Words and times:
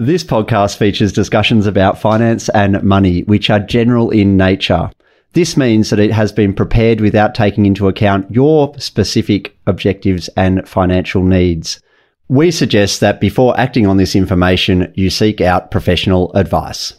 This 0.00 0.22
podcast 0.22 0.76
features 0.76 1.12
discussions 1.12 1.66
about 1.66 1.98
finance 1.98 2.48
and 2.50 2.80
money, 2.84 3.22
which 3.22 3.50
are 3.50 3.58
general 3.58 4.10
in 4.10 4.36
nature. 4.36 4.92
This 5.32 5.56
means 5.56 5.90
that 5.90 5.98
it 5.98 6.12
has 6.12 6.30
been 6.30 6.54
prepared 6.54 7.00
without 7.00 7.34
taking 7.34 7.66
into 7.66 7.88
account 7.88 8.30
your 8.30 8.72
specific 8.78 9.58
objectives 9.66 10.28
and 10.36 10.66
financial 10.68 11.24
needs. 11.24 11.80
We 12.28 12.52
suggest 12.52 13.00
that 13.00 13.20
before 13.20 13.58
acting 13.58 13.88
on 13.88 13.96
this 13.96 14.14
information, 14.14 14.92
you 14.94 15.10
seek 15.10 15.40
out 15.40 15.72
professional 15.72 16.32
advice. 16.34 16.92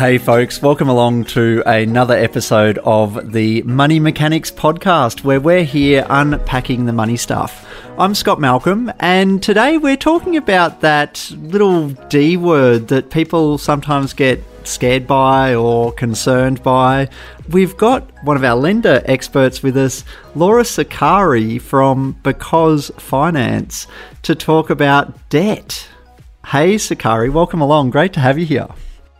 Hey, 0.00 0.16
folks, 0.16 0.62
welcome 0.62 0.88
along 0.88 1.24
to 1.24 1.62
another 1.66 2.14
episode 2.14 2.78
of 2.78 3.32
the 3.32 3.60
Money 3.64 4.00
Mechanics 4.00 4.50
podcast, 4.50 5.24
where 5.24 5.42
we're 5.42 5.62
here 5.62 6.06
unpacking 6.08 6.86
the 6.86 6.92
money 6.94 7.18
stuff. 7.18 7.68
I'm 7.98 8.14
Scott 8.14 8.40
Malcolm, 8.40 8.90
and 8.98 9.42
today 9.42 9.76
we're 9.76 9.98
talking 9.98 10.38
about 10.38 10.80
that 10.80 11.30
little 11.36 11.90
D 12.08 12.38
word 12.38 12.88
that 12.88 13.10
people 13.10 13.58
sometimes 13.58 14.14
get 14.14 14.42
scared 14.66 15.06
by 15.06 15.54
or 15.54 15.92
concerned 15.92 16.62
by. 16.62 17.10
We've 17.50 17.76
got 17.76 18.10
one 18.24 18.38
of 18.38 18.44
our 18.44 18.56
lender 18.56 19.02
experts 19.04 19.62
with 19.62 19.76
us, 19.76 20.02
Laura 20.34 20.62
Sicari 20.62 21.60
from 21.60 22.18
Because 22.22 22.90
Finance, 22.96 23.86
to 24.22 24.34
talk 24.34 24.70
about 24.70 25.28
debt. 25.28 25.86
Hey, 26.46 26.76
Sicari, 26.76 27.30
welcome 27.30 27.60
along. 27.60 27.90
Great 27.90 28.14
to 28.14 28.20
have 28.20 28.38
you 28.38 28.46
here. 28.46 28.68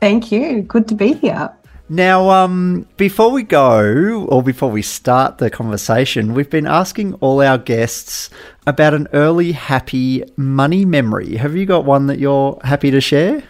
Thank 0.00 0.32
you. 0.32 0.62
Good 0.62 0.88
to 0.88 0.94
be 0.94 1.12
here. 1.14 1.50
Now, 1.92 2.30
um, 2.30 2.86
before 2.96 3.32
we 3.32 3.42
go, 3.42 4.24
or 4.28 4.44
before 4.44 4.70
we 4.70 4.80
start 4.80 5.38
the 5.38 5.50
conversation, 5.50 6.34
we've 6.34 6.48
been 6.48 6.66
asking 6.66 7.14
all 7.14 7.42
our 7.42 7.58
guests 7.58 8.30
about 8.64 8.94
an 8.94 9.08
early 9.12 9.52
happy 9.52 10.22
money 10.36 10.84
memory. 10.84 11.34
Have 11.34 11.56
you 11.56 11.66
got 11.66 11.84
one 11.84 12.06
that 12.06 12.20
you're 12.20 12.58
happy 12.62 12.92
to 12.92 13.00
share? 13.00 13.42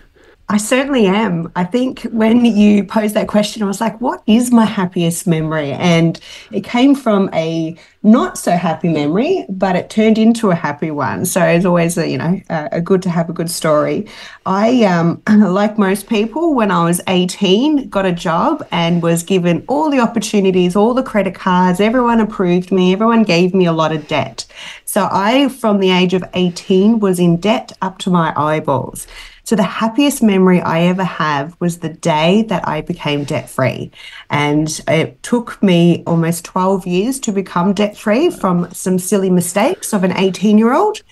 I 0.50 0.56
certainly 0.56 1.06
am. 1.06 1.52
I 1.54 1.62
think 1.62 2.02
when 2.10 2.44
you 2.44 2.82
posed 2.82 3.14
that 3.14 3.28
question, 3.28 3.62
I 3.62 3.66
was 3.66 3.80
like, 3.80 4.00
what 4.00 4.20
is 4.26 4.50
my 4.50 4.64
happiest 4.64 5.24
memory? 5.28 5.70
And 5.70 6.18
it 6.50 6.64
came 6.64 6.96
from 6.96 7.30
a 7.32 7.76
not 8.02 8.36
so 8.36 8.56
happy 8.56 8.88
memory, 8.88 9.46
but 9.48 9.76
it 9.76 9.90
turned 9.90 10.18
into 10.18 10.50
a 10.50 10.56
happy 10.56 10.90
one. 10.90 11.24
So 11.24 11.40
it's 11.40 11.64
always 11.64 11.96
a, 11.96 12.08
you 12.08 12.18
know, 12.18 12.40
a, 12.50 12.68
a 12.72 12.80
good 12.80 13.00
to 13.02 13.10
have 13.10 13.30
a 13.30 13.32
good 13.32 13.48
story. 13.48 14.08
I, 14.44 14.82
um, 14.86 15.22
like 15.28 15.78
most 15.78 16.08
people, 16.08 16.52
when 16.56 16.72
I 16.72 16.82
was 16.82 17.00
18, 17.06 17.88
got 17.88 18.04
a 18.04 18.12
job 18.12 18.66
and 18.72 19.04
was 19.04 19.22
given 19.22 19.64
all 19.68 19.88
the 19.88 20.00
opportunities, 20.00 20.74
all 20.74 20.94
the 20.94 21.04
credit 21.04 21.36
cards, 21.36 21.78
everyone 21.78 22.18
approved 22.18 22.72
me, 22.72 22.92
everyone 22.92 23.22
gave 23.22 23.54
me 23.54 23.66
a 23.66 23.72
lot 23.72 23.92
of 23.92 24.08
debt. 24.08 24.46
So 24.84 25.08
I, 25.12 25.48
from 25.48 25.78
the 25.78 25.92
age 25.92 26.12
of 26.12 26.24
18, 26.34 26.98
was 26.98 27.20
in 27.20 27.36
debt 27.36 27.70
up 27.80 27.98
to 27.98 28.10
my 28.10 28.32
eyeballs. 28.36 29.06
So 29.50 29.56
the 29.56 29.64
happiest 29.64 30.22
memory 30.22 30.60
I 30.60 30.82
ever 30.82 31.02
have 31.02 31.56
was 31.58 31.80
the 31.80 31.88
day 31.88 32.42
that 32.42 32.68
I 32.68 32.82
became 32.82 33.24
debt 33.24 33.50
free. 33.50 33.90
And 34.30 34.80
it 34.86 35.20
took 35.24 35.60
me 35.60 36.04
almost 36.06 36.44
12 36.44 36.86
years 36.86 37.18
to 37.18 37.32
become 37.32 37.72
debt 37.72 37.96
free 37.96 38.30
from 38.30 38.72
some 38.72 39.00
silly 39.00 39.28
mistakes 39.28 39.92
of 39.92 40.04
an 40.04 40.12
18 40.12 40.56
year 40.56 40.72
old. 40.72 41.02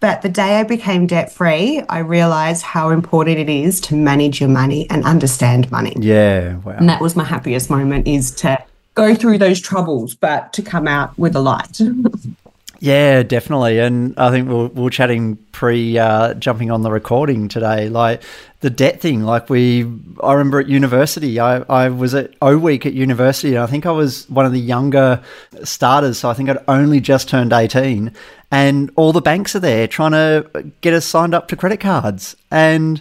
But 0.00 0.22
the 0.22 0.28
day 0.28 0.58
I 0.58 0.64
became 0.64 1.06
debt 1.06 1.32
free, 1.32 1.82
I 1.88 2.00
realized 2.00 2.64
how 2.64 2.90
important 2.90 3.38
it 3.38 3.48
is 3.48 3.80
to 3.82 3.94
manage 3.94 4.40
your 4.40 4.50
money 4.50 4.90
and 4.90 5.04
understand 5.04 5.70
money. 5.70 5.94
Yeah. 5.96 6.56
Wow. 6.56 6.72
And 6.72 6.88
that 6.88 7.00
was 7.00 7.14
my 7.14 7.22
happiest 7.22 7.70
moment 7.70 8.08
is 8.08 8.32
to 8.32 8.58
go 8.96 9.14
through 9.14 9.38
those 9.38 9.60
troubles, 9.60 10.16
but 10.16 10.52
to 10.54 10.62
come 10.62 10.88
out 10.88 11.16
with 11.16 11.36
a 11.36 11.40
light. 11.40 11.80
Yeah, 12.84 13.22
definitely. 13.22 13.78
And 13.78 14.12
I 14.18 14.30
think 14.30 14.46
we 14.46 14.54
are 14.54 14.66
we 14.66 14.86
are 14.86 14.90
chatting 14.90 15.36
pre 15.52 15.96
uh, 15.96 16.34
jumping 16.34 16.70
on 16.70 16.82
the 16.82 16.90
recording 16.90 17.48
today. 17.48 17.88
Like 17.88 18.22
the 18.60 18.68
debt 18.68 19.00
thing, 19.00 19.22
like 19.22 19.48
we, 19.48 19.90
I 20.22 20.32
remember 20.32 20.60
at 20.60 20.68
university, 20.68 21.40
I, 21.40 21.60
I 21.60 21.88
was 21.88 22.14
at 22.14 22.34
O 22.42 22.58
Week 22.58 22.84
at 22.84 22.92
university, 22.92 23.54
and 23.54 23.60
I 23.60 23.66
think 23.68 23.86
I 23.86 23.90
was 23.90 24.28
one 24.28 24.44
of 24.44 24.52
the 24.52 24.60
younger 24.60 25.22
starters. 25.62 26.18
So 26.18 26.28
I 26.28 26.34
think 26.34 26.50
I'd 26.50 26.62
only 26.68 27.00
just 27.00 27.30
turned 27.30 27.54
18. 27.54 28.12
And 28.50 28.90
all 28.96 29.14
the 29.14 29.22
banks 29.22 29.56
are 29.56 29.60
there 29.60 29.88
trying 29.88 30.12
to 30.12 30.70
get 30.82 30.92
us 30.92 31.06
signed 31.06 31.34
up 31.34 31.48
to 31.48 31.56
credit 31.56 31.80
cards. 31.80 32.36
And 32.50 33.00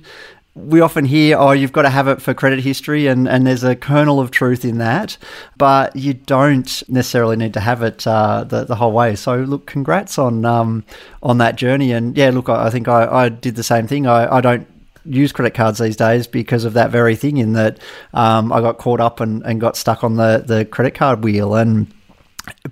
we 0.56 0.82
often 0.82 1.06
hear, 1.06 1.38
oh, 1.38 1.52
you've 1.52 1.72
got 1.72 1.82
to 1.82 1.90
have 1.90 2.08
it 2.08 2.22
for 2.22 2.34
credit 2.36 2.60
history, 2.60 3.08
and, 3.08 3.28
and 3.28 3.48
there's 3.48 3.64
a 3.64 3.76
kernel 3.76 4.20
of 4.20 4.30
truth 4.30 4.64
in 4.64 4.78
that, 4.78 5.18
but 5.58 5.96
you 5.96 6.14
don't 6.14 6.84
necessarily 6.88 7.36
need 7.36 7.56
to 7.56 7.60
have 7.60 7.82
it 7.82 8.06
uh, 8.06 8.44
the, 8.44 8.64
the 8.64 8.76
whole 8.76 8.92
way. 8.92 9.16
So, 9.16 9.38
look, 9.38 9.66
congrats 9.66 10.20
on 10.20 10.46
um, 10.46 10.84
on 11.24 11.40
that 11.40 11.56
journey. 11.56 11.92
And 11.92 12.16
yeah, 12.16 12.30
look, 12.30 12.50
I, 12.50 12.68
I 12.68 12.70
think 12.70 12.88
I, 12.88 13.08
I 13.08 13.30
did 13.30 13.56
the 13.56 13.64
same 13.64 13.88
thing. 13.88 14.06
I, 14.06 14.38
I 14.38 14.42
don't 14.42 14.68
use 15.06 15.32
credit 15.32 15.56
cards 15.56 15.80
these 15.80 15.96
days 15.96 16.28
because 16.28 16.66
of 16.66 16.74
that 16.74 16.92
very 16.92 17.16
thing, 17.16 17.38
in 17.38 17.54
that 17.54 17.80
um, 18.14 18.54
I 18.54 18.62
got 18.62 18.78
caught 18.78 19.00
up 19.00 19.20
and, 19.20 19.42
and 19.44 19.60
got 19.60 19.76
stuck 19.76 20.04
on 20.04 20.18
the, 20.18 20.44
the 20.46 20.66
credit 20.66 20.94
card 20.94 21.24
wheel. 21.24 21.56
And 21.56 21.92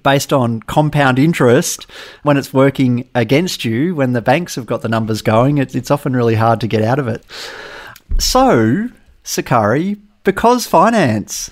based 0.03 0.31
on 0.31 0.59
compound 0.61 1.17
interest, 1.17 1.87
when 2.21 2.37
it's 2.37 2.53
working 2.53 3.09
against 3.15 3.65
you, 3.65 3.95
when 3.95 4.13
the 4.13 4.21
banks 4.21 4.53
have 4.53 4.67
got 4.67 4.81
the 4.83 4.89
numbers 4.89 5.23
going, 5.23 5.57
it, 5.57 5.75
it's 5.75 5.89
often 5.89 6.15
really 6.15 6.35
hard 6.35 6.61
to 6.61 6.67
get 6.67 6.83
out 6.83 6.99
of 6.99 7.07
it. 7.07 7.25
So, 8.19 8.89
Sicari, 9.23 9.99
because 10.23 10.67
finance. 10.67 11.51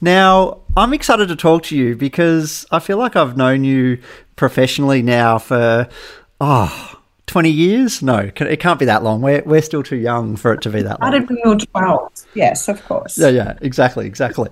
Now, 0.00 0.60
I'm 0.76 0.92
excited 0.92 1.28
to 1.28 1.36
talk 1.36 1.64
to 1.64 1.76
you 1.76 1.96
because 1.96 2.66
I 2.70 2.78
feel 2.78 2.98
like 2.98 3.16
I've 3.16 3.36
known 3.36 3.64
you 3.64 4.00
professionally 4.36 5.02
now 5.02 5.38
for, 5.38 5.88
oh, 6.40 6.97
20 7.28 7.50
years? 7.50 8.02
No, 8.02 8.30
it 8.34 8.60
can't 8.60 8.78
be 8.78 8.86
that 8.86 9.04
long. 9.04 9.20
We're, 9.20 9.42
we're 9.44 9.62
still 9.62 9.82
too 9.82 9.96
young 9.96 10.36
for 10.36 10.52
it 10.54 10.62
to 10.62 10.70
be 10.70 10.82
that 10.82 11.00
long. 11.00 11.14
I 11.14 11.18
did 11.18 11.28
when 11.28 11.38
you 11.44 11.50
were 11.50 11.56
12. 11.56 12.12
Yes, 12.34 12.68
of 12.68 12.84
course. 12.86 13.16
Yeah, 13.18 13.28
yeah, 13.28 13.58
exactly, 13.60 14.06
exactly. 14.06 14.48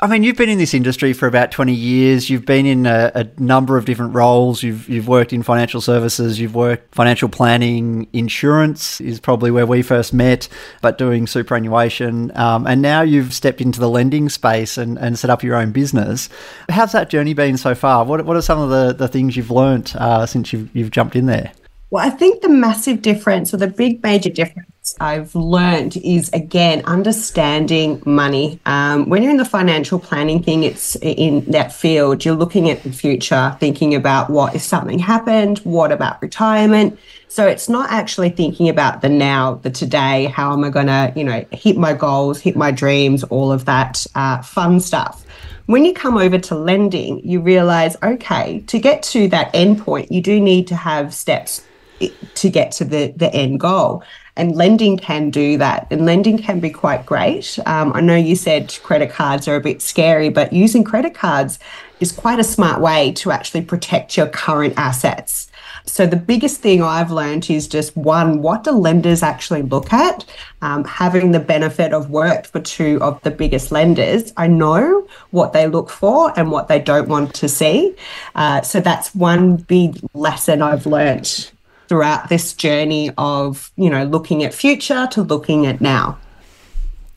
I 0.00 0.06
mean, 0.06 0.22
you've 0.22 0.36
been 0.36 0.48
in 0.48 0.58
this 0.58 0.72
industry 0.72 1.12
for 1.12 1.26
about 1.26 1.50
20 1.50 1.74
years. 1.74 2.30
You've 2.30 2.46
been 2.46 2.64
in 2.64 2.86
a, 2.86 3.12
a, 3.14 3.28
number 3.40 3.76
of 3.76 3.84
different 3.84 4.14
roles. 4.14 4.62
You've, 4.62 4.88
you've 4.88 5.08
worked 5.08 5.32
in 5.32 5.42
financial 5.42 5.80
services, 5.80 6.40
you've 6.40 6.54
worked 6.54 6.94
financial 6.94 7.28
planning, 7.28 8.08
insurance 8.12 9.00
is 9.00 9.20
probably 9.20 9.50
where 9.50 9.66
we 9.66 9.82
first 9.82 10.12
met, 10.12 10.48
but 10.80 10.98
doing 10.98 11.26
superannuation. 11.26 12.36
Um, 12.36 12.66
and 12.66 12.82
now 12.82 13.02
you've 13.02 13.34
stepped 13.34 13.60
into 13.60 13.80
the 13.80 13.88
lending 13.88 14.28
space 14.28 14.78
and, 14.78 14.98
and 14.98 15.18
set 15.18 15.30
up 15.30 15.42
your 15.42 15.56
own 15.56 15.72
business. 15.72 16.28
How's 16.68 16.92
that 16.92 17.10
journey 17.10 17.34
been 17.34 17.56
so 17.56 17.74
far? 17.74 18.04
What, 18.04 18.24
what 18.24 18.36
are 18.36 18.42
some 18.42 18.58
of 18.58 18.70
the, 18.70 18.92
the 18.92 19.08
things 19.08 19.36
you've 19.36 19.50
learned 19.50 19.92
uh, 19.96 20.26
since 20.26 20.52
you've, 20.52 20.74
you've 20.74 20.90
jumped 20.90 21.16
in 21.16 21.26
there? 21.26 21.52
Well, 21.92 22.02
I 22.02 22.08
think 22.08 22.40
the 22.40 22.48
massive 22.48 23.02
difference 23.02 23.52
or 23.52 23.58
the 23.58 23.66
big 23.66 24.02
major 24.02 24.30
difference 24.30 24.96
I've 24.98 25.34
learned 25.34 25.98
is 25.98 26.30
again 26.30 26.82
understanding 26.86 28.02
money. 28.06 28.58
Um, 28.64 29.10
when 29.10 29.22
you're 29.22 29.30
in 29.30 29.36
the 29.36 29.44
financial 29.44 29.98
planning 29.98 30.42
thing, 30.42 30.62
it's 30.62 30.96
in 31.02 31.44
that 31.50 31.70
field, 31.70 32.24
you're 32.24 32.34
looking 32.34 32.70
at 32.70 32.82
the 32.82 32.90
future, 32.90 33.54
thinking 33.60 33.94
about 33.94 34.30
what 34.30 34.54
if 34.54 34.62
something 34.62 34.98
happened, 34.98 35.58
what 35.64 35.92
about 35.92 36.22
retirement. 36.22 36.98
So 37.28 37.46
it's 37.46 37.68
not 37.68 37.90
actually 37.90 38.30
thinking 38.30 38.70
about 38.70 39.02
the 39.02 39.10
now, 39.10 39.56
the 39.56 39.68
today, 39.68 40.32
how 40.34 40.54
am 40.54 40.64
I 40.64 40.70
going 40.70 40.86
to, 40.86 41.12
you 41.14 41.24
know, 41.24 41.44
hit 41.52 41.76
my 41.76 41.92
goals, 41.92 42.40
hit 42.40 42.56
my 42.56 42.70
dreams, 42.70 43.22
all 43.24 43.52
of 43.52 43.66
that 43.66 44.06
uh, 44.14 44.40
fun 44.40 44.80
stuff. 44.80 45.26
When 45.66 45.84
you 45.84 45.92
come 45.92 46.16
over 46.16 46.38
to 46.38 46.54
lending, 46.54 47.20
you 47.22 47.42
realize, 47.42 47.98
okay, 48.02 48.60
to 48.68 48.78
get 48.78 49.02
to 49.02 49.28
that 49.28 49.50
end 49.52 49.80
point, 49.80 50.10
you 50.10 50.22
do 50.22 50.40
need 50.40 50.68
to 50.68 50.74
have 50.74 51.12
steps 51.12 51.62
to 52.34 52.50
get 52.50 52.72
to 52.72 52.84
the, 52.84 53.12
the 53.16 53.32
end 53.34 53.60
goal. 53.60 54.02
And 54.36 54.56
lending 54.56 54.96
can 54.96 55.30
do 55.30 55.58
that. 55.58 55.86
And 55.90 56.06
lending 56.06 56.38
can 56.38 56.58
be 56.58 56.70
quite 56.70 57.04
great. 57.04 57.58
Um, 57.66 57.92
I 57.92 58.00
know 58.00 58.16
you 58.16 58.34
said 58.34 58.78
credit 58.82 59.10
cards 59.10 59.46
are 59.46 59.56
a 59.56 59.60
bit 59.60 59.82
scary, 59.82 60.30
but 60.30 60.52
using 60.52 60.84
credit 60.84 61.14
cards 61.14 61.58
is 62.00 62.12
quite 62.12 62.40
a 62.40 62.44
smart 62.44 62.80
way 62.80 63.12
to 63.12 63.30
actually 63.30 63.62
protect 63.62 64.16
your 64.16 64.26
current 64.26 64.74
assets. 64.76 65.48
So 65.84 66.06
the 66.06 66.16
biggest 66.16 66.60
thing 66.60 66.82
I've 66.82 67.10
learned 67.10 67.50
is 67.50 67.68
just 67.68 67.96
one, 67.96 68.40
what 68.40 68.64
do 68.64 68.70
lenders 68.70 69.22
actually 69.22 69.62
look 69.62 69.92
at? 69.92 70.24
Um, 70.62 70.84
having 70.84 71.32
the 71.32 71.40
benefit 71.40 71.92
of 71.92 72.10
work 72.10 72.46
for 72.46 72.60
two 72.60 72.98
of 73.02 73.20
the 73.22 73.30
biggest 73.30 73.72
lenders, 73.72 74.32
I 74.36 74.46
know 74.46 75.06
what 75.30 75.52
they 75.52 75.66
look 75.66 75.90
for 75.90 76.32
and 76.38 76.50
what 76.50 76.68
they 76.68 76.78
don't 76.78 77.08
want 77.08 77.34
to 77.34 77.48
see. 77.48 77.94
Uh, 78.34 78.62
so 78.62 78.80
that's 78.80 79.14
one 79.14 79.56
big 79.56 79.98
lesson 80.14 80.62
I've 80.62 80.86
learned 80.86 81.51
throughout 81.92 82.30
this 82.30 82.54
journey 82.54 83.10
of, 83.18 83.70
you 83.76 83.90
know, 83.90 84.04
looking 84.04 84.42
at 84.44 84.54
future 84.54 85.06
to 85.10 85.20
looking 85.20 85.66
at 85.66 85.82
now. 85.82 86.16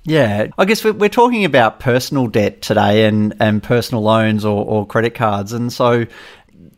Yeah, 0.04 0.48
I 0.58 0.66
guess 0.66 0.84
we're, 0.84 1.08
talking 1.08 1.46
about 1.46 1.80
personal 1.80 2.28
debt 2.28 2.62
today 2.62 3.06
and, 3.06 3.34
and 3.40 3.64
personal 3.64 4.04
loans 4.04 4.44
or, 4.44 4.66
or 4.66 4.86
credit 4.86 5.16
cards. 5.16 5.54
And 5.54 5.72
so 5.72 6.06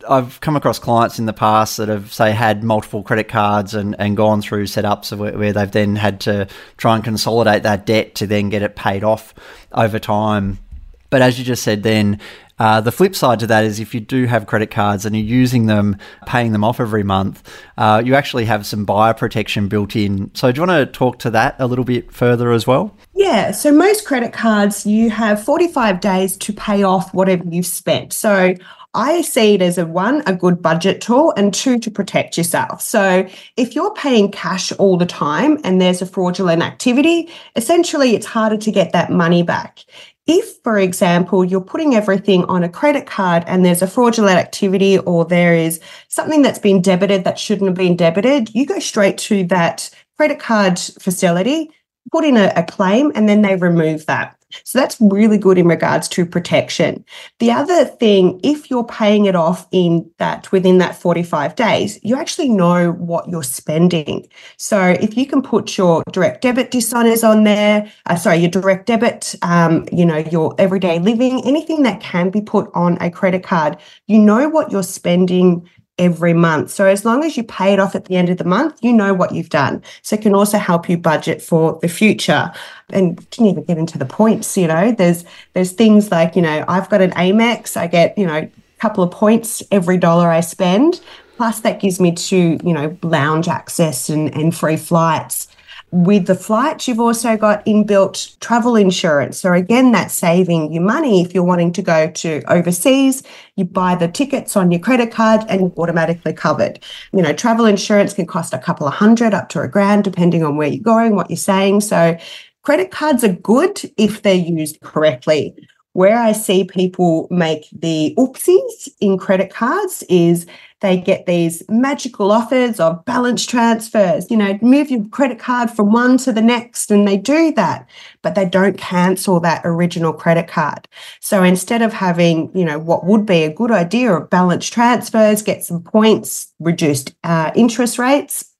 I've 0.08 0.40
come 0.40 0.54
across 0.54 0.78
clients 0.78 1.18
in 1.18 1.26
the 1.26 1.32
past 1.32 1.78
that 1.78 1.88
have, 1.88 2.12
say, 2.12 2.30
had 2.30 2.62
multiple 2.62 3.02
credit 3.02 3.26
cards 3.26 3.74
and, 3.74 3.96
and 3.98 4.16
gone 4.16 4.42
through 4.42 4.66
setups 4.66 5.18
where, 5.18 5.36
where 5.36 5.52
they've 5.52 5.68
then 5.68 5.96
had 5.96 6.20
to 6.20 6.46
try 6.76 6.94
and 6.94 7.02
consolidate 7.02 7.64
that 7.64 7.84
debt 7.84 8.14
to 8.14 8.28
then 8.28 8.48
get 8.48 8.62
it 8.62 8.76
paid 8.76 9.02
off 9.02 9.34
over 9.72 9.98
time. 9.98 10.60
But 11.10 11.22
as 11.22 11.38
you 11.38 11.44
just 11.44 11.62
said, 11.62 11.82
then 11.82 12.20
uh, 12.58 12.80
the 12.80 12.92
flip 12.92 13.14
side 13.14 13.38
to 13.40 13.46
that 13.46 13.64
is 13.64 13.78
if 13.78 13.94
you 13.94 14.00
do 14.00 14.26
have 14.26 14.46
credit 14.46 14.70
cards 14.70 15.06
and 15.06 15.16
you're 15.16 15.24
using 15.24 15.66
them, 15.66 15.96
paying 16.26 16.52
them 16.52 16.64
off 16.64 16.80
every 16.80 17.04
month, 17.04 17.48
uh, 17.76 18.02
you 18.04 18.14
actually 18.14 18.44
have 18.44 18.66
some 18.66 18.84
buyer 18.84 19.14
protection 19.14 19.68
built 19.68 19.94
in. 19.94 20.30
So, 20.34 20.50
do 20.50 20.60
you 20.60 20.66
want 20.66 20.92
to 20.92 20.98
talk 20.98 21.18
to 21.20 21.30
that 21.30 21.56
a 21.58 21.66
little 21.66 21.84
bit 21.84 22.12
further 22.12 22.50
as 22.50 22.66
well? 22.66 22.96
Yeah. 23.14 23.52
So, 23.52 23.72
most 23.72 24.04
credit 24.04 24.32
cards, 24.32 24.84
you 24.84 25.10
have 25.10 25.42
45 25.42 26.00
days 26.00 26.36
to 26.38 26.52
pay 26.52 26.82
off 26.82 27.14
whatever 27.14 27.44
you've 27.48 27.66
spent. 27.66 28.12
So, 28.12 28.54
I 28.94 29.20
see 29.20 29.54
it 29.54 29.62
as 29.62 29.76
a 29.76 29.86
one, 29.86 30.22
a 30.26 30.34
good 30.34 30.62
budget 30.62 31.00
tool, 31.00 31.32
and 31.36 31.52
two, 31.52 31.78
to 31.78 31.90
protect 31.90 32.38
yourself. 32.38 32.80
So 32.80 33.28
if 33.56 33.74
you're 33.74 33.92
paying 33.92 34.30
cash 34.30 34.72
all 34.72 34.96
the 34.96 35.06
time 35.06 35.58
and 35.62 35.80
there's 35.80 36.00
a 36.00 36.06
fraudulent 36.06 36.62
activity, 36.62 37.30
essentially 37.54 38.16
it's 38.16 38.26
harder 38.26 38.56
to 38.56 38.72
get 38.72 38.92
that 38.92 39.12
money 39.12 39.42
back. 39.42 39.84
If, 40.28 40.62
for 40.62 40.78
example, 40.78 41.42
you're 41.42 41.62
putting 41.62 41.94
everything 41.94 42.44
on 42.44 42.62
a 42.62 42.68
credit 42.68 43.06
card 43.06 43.44
and 43.46 43.64
there's 43.64 43.80
a 43.80 43.86
fraudulent 43.86 44.36
activity 44.36 44.98
or 44.98 45.24
there 45.24 45.54
is 45.54 45.80
something 46.08 46.42
that's 46.42 46.58
been 46.58 46.82
debited 46.82 47.24
that 47.24 47.38
shouldn't 47.38 47.68
have 47.68 47.78
been 47.78 47.96
debited, 47.96 48.54
you 48.54 48.66
go 48.66 48.78
straight 48.78 49.16
to 49.18 49.44
that 49.44 49.88
credit 50.18 50.38
card 50.38 50.78
facility, 50.78 51.70
put 52.12 52.24
in 52.24 52.36
a, 52.36 52.52
a 52.54 52.62
claim, 52.62 53.10
and 53.14 53.26
then 53.26 53.40
they 53.40 53.56
remove 53.56 54.04
that. 54.04 54.37
So 54.64 54.78
that's 54.78 54.96
really 55.00 55.38
good 55.38 55.58
in 55.58 55.66
regards 55.66 56.08
to 56.08 56.24
protection. 56.24 57.04
The 57.38 57.50
other 57.50 57.84
thing, 57.84 58.40
if 58.42 58.70
you're 58.70 58.84
paying 58.84 59.26
it 59.26 59.36
off 59.36 59.66
in 59.72 60.10
that 60.18 60.50
within 60.52 60.78
that 60.78 60.96
45 60.96 61.54
days, 61.54 61.98
you 62.02 62.16
actually 62.16 62.48
know 62.48 62.92
what 62.92 63.28
you're 63.28 63.42
spending. 63.42 64.26
So 64.56 64.96
if 65.00 65.16
you 65.16 65.26
can 65.26 65.42
put 65.42 65.76
your 65.76 66.02
direct 66.12 66.42
debit 66.42 66.70
dishonors 66.70 67.22
on 67.24 67.44
there, 67.44 67.90
uh, 68.06 68.16
sorry, 68.16 68.38
your 68.38 68.50
direct 68.50 68.86
debit, 68.86 69.34
um, 69.42 69.86
you 69.92 70.06
know, 70.06 70.18
your 70.18 70.54
everyday 70.58 70.98
living, 70.98 71.42
anything 71.44 71.82
that 71.82 72.00
can 72.00 72.30
be 72.30 72.40
put 72.40 72.70
on 72.74 72.96
a 73.00 73.10
credit 73.10 73.42
card, 73.42 73.76
you 74.06 74.18
know 74.18 74.48
what 74.48 74.72
you're 74.72 74.82
spending 74.82 75.68
every 75.98 76.32
month. 76.32 76.70
So 76.70 76.86
as 76.86 77.04
long 77.04 77.24
as 77.24 77.36
you 77.36 77.42
pay 77.42 77.72
it 77.72 77.80
off 77.80 77.94
at 77.94 78.06
the 78.06 78.16
end 78.16 78.28
of 78.28 78.38
the 78.38 78.44
month, 78.44 78.78
you 78.82 78.92
know 78.92 79.12
what 79.14 79.34
you've 79.34 79.50
done. 79.50 79.82
So 80.02 80.16
it 80.16 80.22
can 80.22 80.34
also 80.34 80.58
help 80.58 80.88
you 80.88 80.96
budget 80.96 81.42
for 81.42 81.78
the 81.82 81.88
future. 81.88 82.52
And 82.90 83.16
didn't 83.30 83.46
even 83.46 83.64
get 83.64 83.78
into 83.78 83.98
the 83.98 84.06
points, 84.06 84.56
you 84.56 84.66
know, 84.66 84.92
there's 84.92 85.24
there's 85.52 85.72
things 85.72 86.10
like, 86.10 86.36
you 86.36 86.42
know, 86.42 86.64
I've 86.68 86.88
got 86.88 87.02
an 87.02 87.10
Amex, 87.10 87.76
I 87.76 87.86
get, 87.86 88.16
you 88.16 88.26
know, 88.26 88.38
a 88.38 88.50
couple 88.78 89.04
of 89.04 89.10
points 89.10 89.62
every 89.70 89.98
dollar 89.98 90.28
I 90.28 90.40
spend. 90.40 91.00
Plus 91.36 91.60
that 91.60 91.80
gives 91.80 92.00
me 92.00 92.12
to, 92.12 92.58
you 92.64 92.72
know, 92.72 92.96
lounge 93.02 93.46
access 93.46 94.08
and, 94.08 94.34
and 94.34 94.56
free 94.56 94.76
flights. 94.76 95.48
With 95.90 96.26
the 96.26 96.34
flights, 96.34 96.86
you've 96.86 97.00
also 97.00 97.38
got 97.38 97.64
inbuilt 97.64 98.38
travel 98.40 98.76
insurance. 98.76 99.38
So 99.38 99.54
again, 99.54 99.90
that's 99.92 100.12
saving 100.12 100.70
you 100.70 100.82
money. 100.82 101.22
If 101.22 101.32
you're 101.34 101.44
wanting 101.44 101.72
to 101.72 101.82
go 101.82 102.10
to 102.10 102.42
overseas, 102.46 103.22
you 103.56 103.64
buy 103.64 103.94
the 103.94 104.06
tickets 104.06 104.54
on 104.54 104.70
your 104.70 104.80
credit 104.80 105.10
card 105.10 105.46
and 105.48 105.60
you're 105.62 105.72
automatically 105.78 106.34
covered. 106.34 106.84
You 107.12 107.22
know, 107.22 107.32
travel 107.32 107.64
insurance 107.64 108.12
can 108.12 108.26
cost 108.26 108.52
a 108.52 108.58
couple 108.58 108.86
of 108.86 108.92
hundred 108.92 109.32
up 109.32 109.48
to 109.50 109.62
a 109.62 109.68
grand, 109.68 110.04
depending 110.04 110.44
on 110.44 110.58
where 110.58 110.68
you're 110.68 110.82
going, 110.82 111.16
what 111.16 111.30
you're 111.30 111.38
saying. 111.38 111.80
So 111.80 112.18
credit 112.62 112.90
cards 112.90 113.24
are 113.24 113.32
good 113.32 113.80
if 113.96 114.20
they're 114.20 114.34
used 114.34 114.80
correctly. 114.80 115.54
Where 115.98 116.20
I 116.20 116.30
see 116.30 116.62
people 116.62 117.26
make 117.28 117.66
the 117.72 118.14
oopsies 118.16 118.88
in 119.00 119.18
credit 119.18 119.52
cards 119.52 120.04
is 120.08 120.46
they 120.78 120.96
get 120.96 121.26
these 121.26 121.68
magical 121.68 122.30
offers 122.30 122.78
of 122.78 123.04
balance 123.04 123.44
transfers, 123.44 124.30
you 124.30 124.36
know, 124.36 124.56
move 124.62 124.92
your 124.92 125.04
credit 125.08 125.40
card 125.40 125.72
from 125.72 125.90
one 125.90 126.16
to 126.18 126.32
the 126.32 126.40
next, 126.40 126.92
and 126.92 127.08
they 127.08 127.16
do 127.16 127.50
that, 127.54 127.88
but 128.22 128.36
they 128.36 128.44
don't 128.44 128.78
cancel 128.78 129.40
that 129.40 129.62
original 129.64 130.12
credit 130.12 130.46
card. 130.46 130.86
So 131.18 131.42
instead 131.42 131.82
of 131.82 131.92
having, 131.92 132.56
you 132.56 132.64
know, 132.64 132.78
what 132.78 133.04
would 133.04 133.26
be 133.26 133.42
a 133.42 133.52
good 133.52 133.72
idea 133.72 134.12
of 134.12 134.30
balance 134.30 134.68
transfers, 134.68 135.42
get 135.42 135.64
some 135.64 135.82
points, 135.82 136.54
reduced 136.60 137.12
uh, 137.24 137.50
interest 137.56 137.98
rates, 137.98 138.54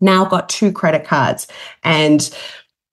now 0.00 0.24
got 0.24 0.48
two 0.48 0.72
credit 0.72 1.04
cards. 1.04 1.46
And 1.82 2.32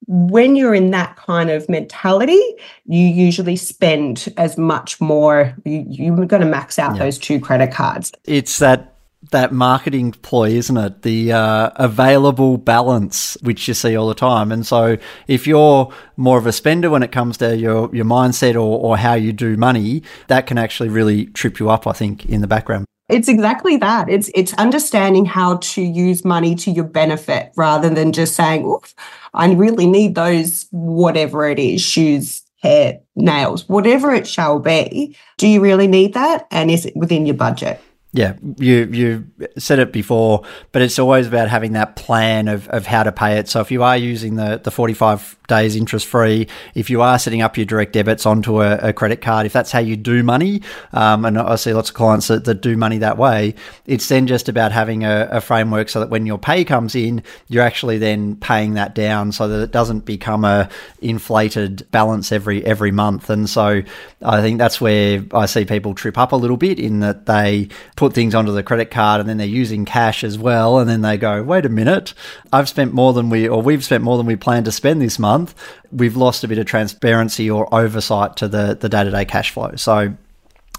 when 0.08 0.56
you're 0.56 0.74
in 0.74 0.90
that 0.90 1.16
kind 1.16 1.50
of 1.50 1.68
mentality, 1.68 2.40
you 2.86 3.02
usually 3.02 3.56
spend 3.56 4.32
as 4.38 4.56
much 4.56 5.00
more. 5.00 5.54
You, 5.64 5.84
you're 5.86 6.26
going 6.26 6.42
to 6.42 6.48
max 6.48 6.78
out 6.78 6.96
yeah. 6.96 7.04
those 7.04 7.18
two 7.18 7.38
credit 7.38 7.70
cards. 7.70 8.10
It's 8.24 8.58
that 8.58 8.94
that 9.30 9.52
marketing 9.52 10.12
ploy, 10.12 10.50
isn't 10.50 10.76
it? 10.76 11.02
The 11.02 11.32
uh, 11.32 11.70
available 11.76 12.56
balance, 12.56 13.36
which 13.42 13.68
you 13.68 13.74
see 13.74 13.96
all 13.96 14.08
the 14.08 14.14
time. 14.14 14.50
And 14.50 14.66
so, 14.66 14.96
if 15.26 15.46
you're 15.46 15.92
more 16.16 16.38
of 16.38 16.46
a 16.46 16.52
spender 16.52 16.88
when 16.88 17.02
it 17.02 17.12
comes 17.12 17.36
to 17.38 17.56
your 17.56 17.94
your 17.94 18.06
mindset 18.06 18.54
or, 18.54 18.78
or 18.80 18.96
how 18.96 19.14
you 19.14 19.34
do 19.34 19.56
money, 19.56 20.02
that 20.28 20.46
can 20.46 20.56
actually 20.56 20.88
really 20.88 21.26
trip 21.26 21.60
you 21.60 21.68
up. 21.68 21.86
I 21.86 21.92
think 21.92 22.24
in 22.26 22.40
the 22.40 22.46
background. 22.46 22.86
It's 23.08 23.28
exactly 23.28 23.76
that. 23.78 24.10
It's 24.10 24.30
it's 24.34 24.52
understanding 24.54 25.24
how 25.24 25.56
to 25.56 25.82
use 25.82 26.24
money 26.24 26.54
to 26.56 26.70
your 26.70 26.84
benefit 26.84 27.52
rather 27.56 27.88
than 27.88 28.12
just 28.12 28.34
saying, 28.34 28.66
"Oof, 28.66 28.94
I 29.32 29.50
really 29.52 29.86
need 29.86 30.14
those 30.14 30.66
whatever 30.70 31.48
it 31.48 31.58
is, 31.58 31.80
shoes, 31.80 32.42
hair, 32.62 33.00
nails, 33.16 33.66
whatever 33.68 34.12
it 34.12 34.26
shall 34.26 34.58
be." 34.58 35.16
Do 35.38 35.48
you 35.48 35.60
really 35.60 35.86
need 35.86 36.14
that 36.14 36.46
and 36.50 36.70
is 36.70 36.84
it 36.84 36.96
within 36.96 37.24
your 37.24 37.36
budget? 37.36 37.80
Yeah, 38.12 38.36
you 38.56 38.88
you 38.90 39.26
said 39.58 39.78
it 39.78 39.92
before, 39.92 40.42
but 40.72 40.80
it's 40.80 40.98
always 40.98 41.26
about 41.26 41.48
having 41.48 41.72
that 41.72 41.94
plan 41.94 42.48
of, 42.48 42.66
of 42.68 42.86
how 42.86 43.02
to 43.02 43.12
pay 43.12 43.36
it. 43.38 43.50
So 43.50 43.60
if 43.60 43.70
you 43.70 43.82
are 43.82 43.98
using 43.98 44.36
the, 44.36 44.58
the 44.64 44.70
45 44.70 45.36
days 45.46 45.76
interest 45.76 46.06
free, 46.06 46.48
if 46.74 46.88
you 46.88 47.02
are 47.02 47.18
setting 47.18 47.42
up 47.42 47.58
your 47.58 47.66
direct 47.66 47.92
debits 47.92 48.24
onto 48.24 48.62
a, 48.62 48.76
a 48.78 48.92
credit 48.94 49.20
card, 49.20 49.44
if 49.44 49.52
that's 49.52 49.70
how 49.72 49.80
you 49.80 49.94
do 49.94 50.22
money, 50.22 50.62
um, 50.94 51.26
and 51.26 51.38
I 51.38 51.56
see 51.56 51.74
lots 51.74 51.90
of 51.90 51.96
clients 51.96 52.28
that, 52.28 52.46
that 52.46 52.62
do 52.62 52.78
money 52.78 52.96
that 52.98 53.18
way, 53.18 53.54
it's 53.84 54.08
then 54.08 54.26
just 54.26 54.48
about 54.48 54.72
having 54.72 55.04
a, 55.04 55.28
a 55.30 55.42
framework 55.42 55.90
so 55.90 56.00
that 56.00 56.08
when 56.08 56.24
your 56.24 56.38
pay 56.38 56.64
comes 56.64 56.94
in, 56.94 57.22
you're 57.48 57.62
actually 57.62 57.98
then 57.98 58.36
paying 58.36 58.72
that 58.74 58.94
down 58.94 59.32
so 59.32 59.48
that 59.48 59.62
it 59.62 59.70
doesn't 59.70 60.06
become 60.06 60.46
a 60.46 60.70
inflated 61.02 61.86
balance 61.90 62.32
every 62.32 62.64
every 62.64 62.90
month. 62.90 63.28
And 63.28 63.50
so 63.50 63.82
I 64.22 64.40
think 64.40 64.56
that's 64.56 64.80
where 64.80 65.22
I 65.34 65.44
see 65.44 65.66
people 65.66 65.94
trip 65.94 66.16
up 66.16 66.32
a 66.32 66.36
little 66.36 66.56
bit 66.56 66.78
in 66.78 67.00
that 67.00 67.26
they 67.26 67.68
put 67.98 68.14
things 68.14 68.32
onto 68.32 68.52
the 68.52 68.62
credit 68.62 68.92
card 68.92 69.18
and 69.18 69.28
then 69.28 69.38
they're 69.38 69.46
using 69.46 69.84
cash 69.84 70.22
as 70.22 70.38
well. 70.38 70.78
And 70.78 70.88
then 70.88 71.02
they 71.02 71.16
go, 71.16 71.42
wait 71.42 71.66
a 71.66 71.68
minute, 71.68 72.14
I've 72.52 72.68
spent 72.68 72.94
more 72.94 73.12
than 73.12 73.28
we, 73.28 73.48
or 73.48 73.60
we've 73.60 73.84
spent 73.84 74.04
more 74.04 74.16
than 74.16 74.24
we 74.24 74.36
planned 74.36 74.66
to 74.66 74.72
spend 74.72 75.02
this 75.02 75.18
month. 75.18 75.52
We've 75.90 76.16
lost 76.16 76.44
a 76.44 76.48
bit 76.48 76.58
of 76.58 76.66
transparency 76.66 77.50
or 77.50 77.72
oversight 77.74 78.36
to 78.36 78.46
the, 78.46 78.78
the 78.80 78.88
day 78.88 79.02
to 79.02 79.10
day 79.10 79.24
cash 79.24 79.50
flow. 79.50 79.72
So 79.74 80.14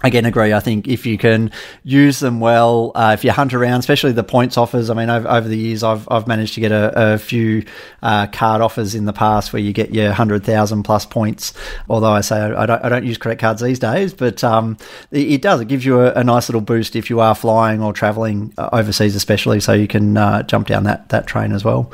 again 0.02 0.24
agree 0.24 0.52
i 0.52 0.60
think 0.60 0.88
if 0.88 1.04
you 1.04 1.18
can 1.18 1.50
use 1.82 2.20
them 2.20 2.40
well 2.40 2.92
uh, 2.94 3.10
if 3.12 3.24
you 3.24 3.30
hunt 3.30 3.52
around 3.52 3.80
especially 3.80 4.12
the 4.12 4.24
points 4.24 4.56
offers 4.56 4.90
i 4.90 4.94
mean 4.94 5.10
over, 5.10 5.28
over 5.28 5.48
the 5.48 5.56
years 5.56 5.82
i've, 5.82 6.06
I've 6.10 6.26
managed 6.26 6.54
to 6.54 6.60
get 6.60 6.72
a, 6.72 7.14
a 7.14 7.18
few 7.18 7.64
uh, 8.02 8.26
card 8.28 8.62
offers 8.62 8.94
in 8.94 9.04
the 9.04 9.12
past 9.12 9.52
where 9.52 9.60
you 9.60 9.72
get 9.72 9.94
your 9.94 10.08
100000 10.08 10.82
plus 10.82 11.06
points 11.06 11.52
although 11.88 12.12
i 12.12 12.20
say 12.20 12.40
i 12.40 12.66
don't, 12.66 12.84
I 12.84 12.88
don't 12.88 13.04
use 13.04 13.18
credit 13.18 13.38
cards 13.38 13.60
these 13.62 13.78
days 13.78 14.14
but 14.14 14.42
um, 14.42 14.76
it, 15.10 15.32
it, 15.32 15.42
does 15.42 15.60
it 15.60 15.68
gives 15.68 15.84
you 15.84 16.00
a, 16.00 16.12
a, 16.12 16.24
nice 16.24 16.48
little 16.48 16.60
boost 16.60 16.96
if 16.96 17.10
you 17.10 17.20
are 17.20 17.34
flying 17.34 17.82
or 17.82 17.92
traveling 17.92 18.54
uh, 18.56 18.70
overseas 18.72 19.14
especially 19.16 19.60
so 19.60 19.72
you 19.72 19.88
can 19.88 20.16
uh, 20.16 20.42
jump 20.44 20.66
down 20.66 20.84
that, 20.84 21.08
that 21.10 21.26
train 21.26 21.52
as 21.52 21.64
well 21.64 21.92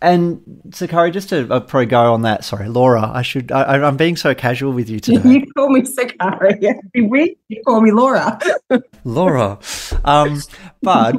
and 0.00 0.40
Sicari, 0.68 1.12
just 1.12 1.28
to 1.30 1.52
uh, 1.52 1.58
probably 1.58 1.86
go 1.86 2.12
on 2.12 2.22
that. 2.22 2.44
Sorry, 2.44 2.68
Laura. 2.68 3.10
I 3.12 3.22
should. 3.22 3.50
I, 3.50 3.84
am 3.84 3.96
being 3.96 4.16
so 4.16 4.32
casual 4.32 4.72
with 4.72 4.88
you 4.88 5.00
today. 5.00 5.28
You 5.28 5.46
call 5.52 5.70
me 5.70 5.82
Sicari. 5.82 6.78
We 7.08 7.36
you 7.48 7.62
call 7.64 7.80
me 7.80 7.90
Laura. 7.90 8.38
Laura. 9.04 9.58
Um, 10.04 10.40
but 10.82 11.16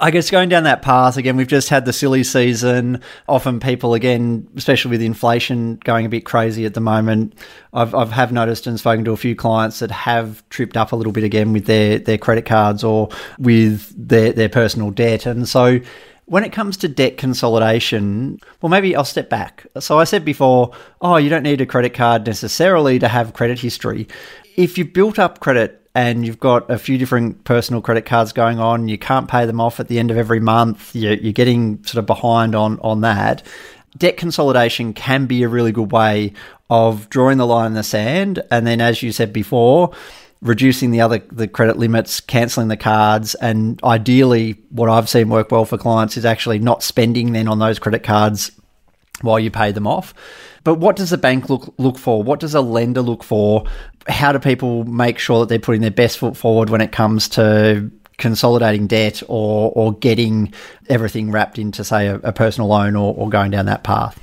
I 0.00 0.10
guess 0.10 0.30
going 0.30 0.48
down 0.48 0.64
that 0.64 0.82
path 0.82 1.16
again, 1.16 1.36
we've 1.36 1.46
just 1.46 1.68
had 1.68 1.84
the 1.84 1.92
silly 1.92 2.24
season. 2.24 3.00
Often 3.28 3.60
people, 3.60 3.94
again, 3.94 4.48
especially 4.56 4.90
with 4.90 5.02
inflation 5.02 5.76
going 5.84 6.06
a 6.06 6.08
bit 6.08 6.24
crazy 6.24 6.64
at 6.64 6.74
the 6.74 6.80
moment, 6.80 7.34
I've, 7.72 7.94
I've 7.94 8.10
have 8.10 8.32
noticed 8.32 8.66
and 8.66 8.78
spoken 8.78 9.04
to 9.04 9.12
a 9.12 9.16
few 9.16 9.34
clients 9.34 9.80
that 9.80 9.90
have 9.90 10.48
tripped 10.48 10.76
up 10.76 10.92
a 10.92 10.96
little 10.96 11.12
bit 11.12 11.24
again 11.24 11.52
with 11.52 11.66
their, 11.66 11.98
their 11.98 12.18
credit 12.18 12.46
cards 12.46 12.82
or 12.82 13.10
with 13.38 13.92
their, 13.96 14.32
their 14.32 14.48
personal 14.48 14.90
debt. 14.90 15.26
And 15.26 15.48
so 15.48 15.80
when 16.26 16.44
it 16.44 16.52
comes 16.52 16.76
to 16.78 16.88
debt 16.88 17.18
consolidation, 17.18 18.38
well, 18.60 18.70
maybe 18.70 18.96
I'll 18.96 19.04
step 19.04 19.28
back. 19.28 19.66
So 19.80 19.98
I 19.98 20.04
said 20.04 20.24
before, 20.24 20.72
oh, 21.00 21.16
you 21.16 21.28
don't 21.28 21.42
need 21.42 21.60
a 21.60 21.66
credit 21.66 21.94
card 21.94 22.26
necessarily 22.26 22.98
to 23.00 23.08
have 23.08 23.34
credit 23.34 23.58
history. 23.58 24.08
If 24.56 24.76
you've 24.76 24.92
built 24.92 25.18
up 25.18 25.40
credit 25.40 25.86
and 25.94 26.26
you've 26.26 26.40
got 26.40 26.70
a 26.70 26.78
few 26.78 26.98
different 26.98 27.44
personal 27.44 27.82
credit 27.82 28.06
cards 28.06 28.32
going 28.32 28.58
on, 28.58 28.88
you 28.88 28.98
can't 28.98 29.28
pay 29.28 29.46
them 29.46 29.60
off 29.60 29.80
at 29.80 29.88
the 29.88 29.98
end 29.98 30.10
of 30.10 30.16
every 30.16 30.40
month, 30.40 30.94
you're, 30.94 31.14
you're 31.14 31.32
getting 31.32 31.82
sort 31.84 32.00
of 32.00 32.06
behind 32.06 32.54
on, 32.54 32.78
on 32.80 33.02
that. 33.02 33.42
Debt 33.98 34.16
consolidation 34.16 34.94
can 34.94 35.26
be 35.26 35.42
a 35.42 35.48
really 35.48 35.72
good 35.72 35.92
way 35.92 36.32
of 36.70 37.10
drawing 37.10 37.36
the 37.38 37.46
line 37.46 37.66
in 37.66 37.74
the 37.74 37.82
sand. 37.82 38.42
And 38.50 38.66
then, 38.66 38.80
as 38.80 39.02
you 39.02 39.12
said 39.12 39.32
before, 39.32 39.92
reducing 40.40 40.90
the 40.90 41.00
other 41.02 41.18
the 41.30 41.46
credit 41.46 41.76
limits, 41.76 42.20
cancelling 42.20 42.68
the 42.68 42.76
cards, 42.76 43.34
and 43.36 43.82
ideally, 43.84 44.52
what 44.70 44.88
I've 44.88 45.08
seen 45.08 45.28
work 45.28 45.50
well 45.50 45.66
for 45.66 45.76
clients 45.76 46.16
is 46.16 46.24
actually 46.24 46.58
not 46.58 46.82
spending 46.82 47.32
then 47.32 47.48
on 47.48 47.58
those 47.58 47.78
credit 47.78 48.02
cards 48.02 48.50
while 49.20 49.38
you 49.38 49.50
pay 49.50 49.72
them 49.72 49.86
off. 49.86 50.14
But 50.64 50.76
what 50.76 50.96
does 50.96 51.12
a 51.12 51.18
bank 51.18 51.50
look 51.50 51.74
look 51.78 51.98
for? 51.98 52.22
What 52.22 52.40
does 52.40 52.54
a 52.54 52.60
lender 52.60 53.02
look 53.02 53.22
for? 53.24 53.64
How 54.08 54.32
do 54.32 54.38
people 54.38 54.84
make 54.84 55.18
sure 55.18 55.40
that 55.40 55.48
they're 55.48 55.58
putting 55.58 55.80
their 55.80 55.90
best 55.90 56.18
foot 56.18 56.36
forward 56.36 56.70
when 56.70 56.80
it 56.80 56.92
comes 56.92 57.28
to 57.30 57.90
consolidating 58.18 58.86
debt 58.86 59.22
or 59.28 59.72
or 59.74 59.92
getting 59.94 60.52
everything 60.88 61.30
wrapped 61.30 61.58
into 61.58 61.82
say 61.82 62.06
a, 62.06 62.16
a 62.16 62.32
personal 62.32 62.68
loan 62.68 62.94
or, 62.96 63.14
or 63.14 63.28
going 63.28 63.50
down 63.50 63.66
that 63.66 63.82
path? 63.82 64.18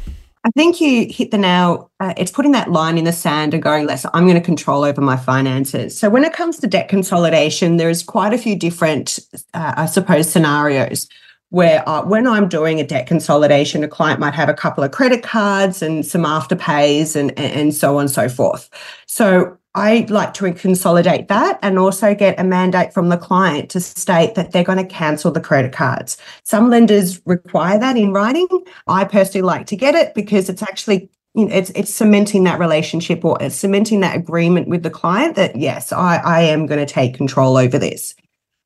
I 0.45 0.51
think 0.51 0.79
you 0.79 1.05
hit 1.09 1.31
the 1.31 1.37
nail. 1.37 1.91
Uh, 1.99 2.13
it's 2.15 2.31
putting 2.31 2.53
that 2.53 2.71
line 2.71 2.97
in 2.97 3.03
the 3.03 3.11
sand 3.11 3.53
and 3.53 3.61
going, 3.61 3.85
less, 3.85 4.05
I'm 4.13 4.23
going 4.23 4.35
to 4.35 4.41
control 4.41 4.85
over 4.85 5.01
my 5.01 5.17
finances. 5.17 5.99
So, 5.99 6.09
when 6.09 6.23
it 6.23 6.31
comes 6.31 6.59
to 6.59 6.67
debt 6.67 6.87
consolidation, 6.87 7.75
there's 7.75 8.03
quite 8.03 8.33
a 8.33 8.37
few 8.37 8.55
different, 8.55 9.19
uh, 9.53 9.73
I 9.75 9.85
suppose, 9.85 10.29
scenarios 10.29 11.07
where 11.49 11.87
uh, 11.87 12.03
when 12.03 12.27
I'm 12.27 12.47
doing 12.47 12.79
a 12.79 12.85
debt 12.85 13.07
consolidation, 13.07 13.83
a 13.83 13.87
client 13.87 14.19
might 14.19 14.35
have 14.35 14.49
a 14.49 14.53
couple 14.53 14.83
of 14.83 14.91
credit 14.91 15.23
cards 15.23 15.81
and 15.81 16.05
some 16.05 16.23
afterpays 16.23 17.15
and, 17.15 17.37
and 17.37 17.73
so 17.73 17.95
on 17.95 18.01
and 18.01 18.11
so 18.11 18.29
forth. 18.29 18.69
So 19.07 19.57
I 19.75 20.05
like 20.09 20.33
to 20.35 20.51
consolidate 20.53 21.27
that 21.27 21.59
and 21.61 21.77
also 21.77 22.15
get 22.15 22.39
a 22.39 22.43
mandate 22.43 22.93
from 22.93 23.09
the 23.09 23.17
client 23.17 23.69
to 23.71 23.79
state 23.79 24.35
that 24.35 24.51
they're 24.51 24.63
going 24.63 24.79
to 24.79 24.85
cancel 24.85 25.31
the 25.31 25.41
credit 25.41 25.73
cards. 25.73 26.17
Some 26.43 26.69
lenders 26.69 27.21
require 27.25 27.79
that 27.79 27.97
in 27.97 28.11
writing. 28.11 28.47
I 28.87 29.05
personally 29.05 29.43
like 29.43 29.67
to 29.67 29.75
get 29.75 29.95
it 29.95 30.13
because 30.13 30.49
it's 30.49 30.63
actually 30.63 31.09
you 31.35 31.45
know, 31.45 31.55
it's 31.55 31.69
it's 31.71 31.93
cementing 31.93 32.43
that 32.45 32.59
relationship 32.59 33.23
or 33.23 33.37
it's 33.39 33.55
cementing 33.55 33.99
that 33.99 34.15
agreement 34.15 34.67
with 34.67 34.81
the 34.81 34.89
client 34.89 35.35
that 35.35 35.55
yes, 35.55 35.91
I, 35.91 36.17
I 36.17 36.41
am 36.41 36.65
going 36.65 36.83
to 36.83 36.91
take 36.91 37.13
control 37.13 37.55
over 37.55 37.77
this. 37.77 38.15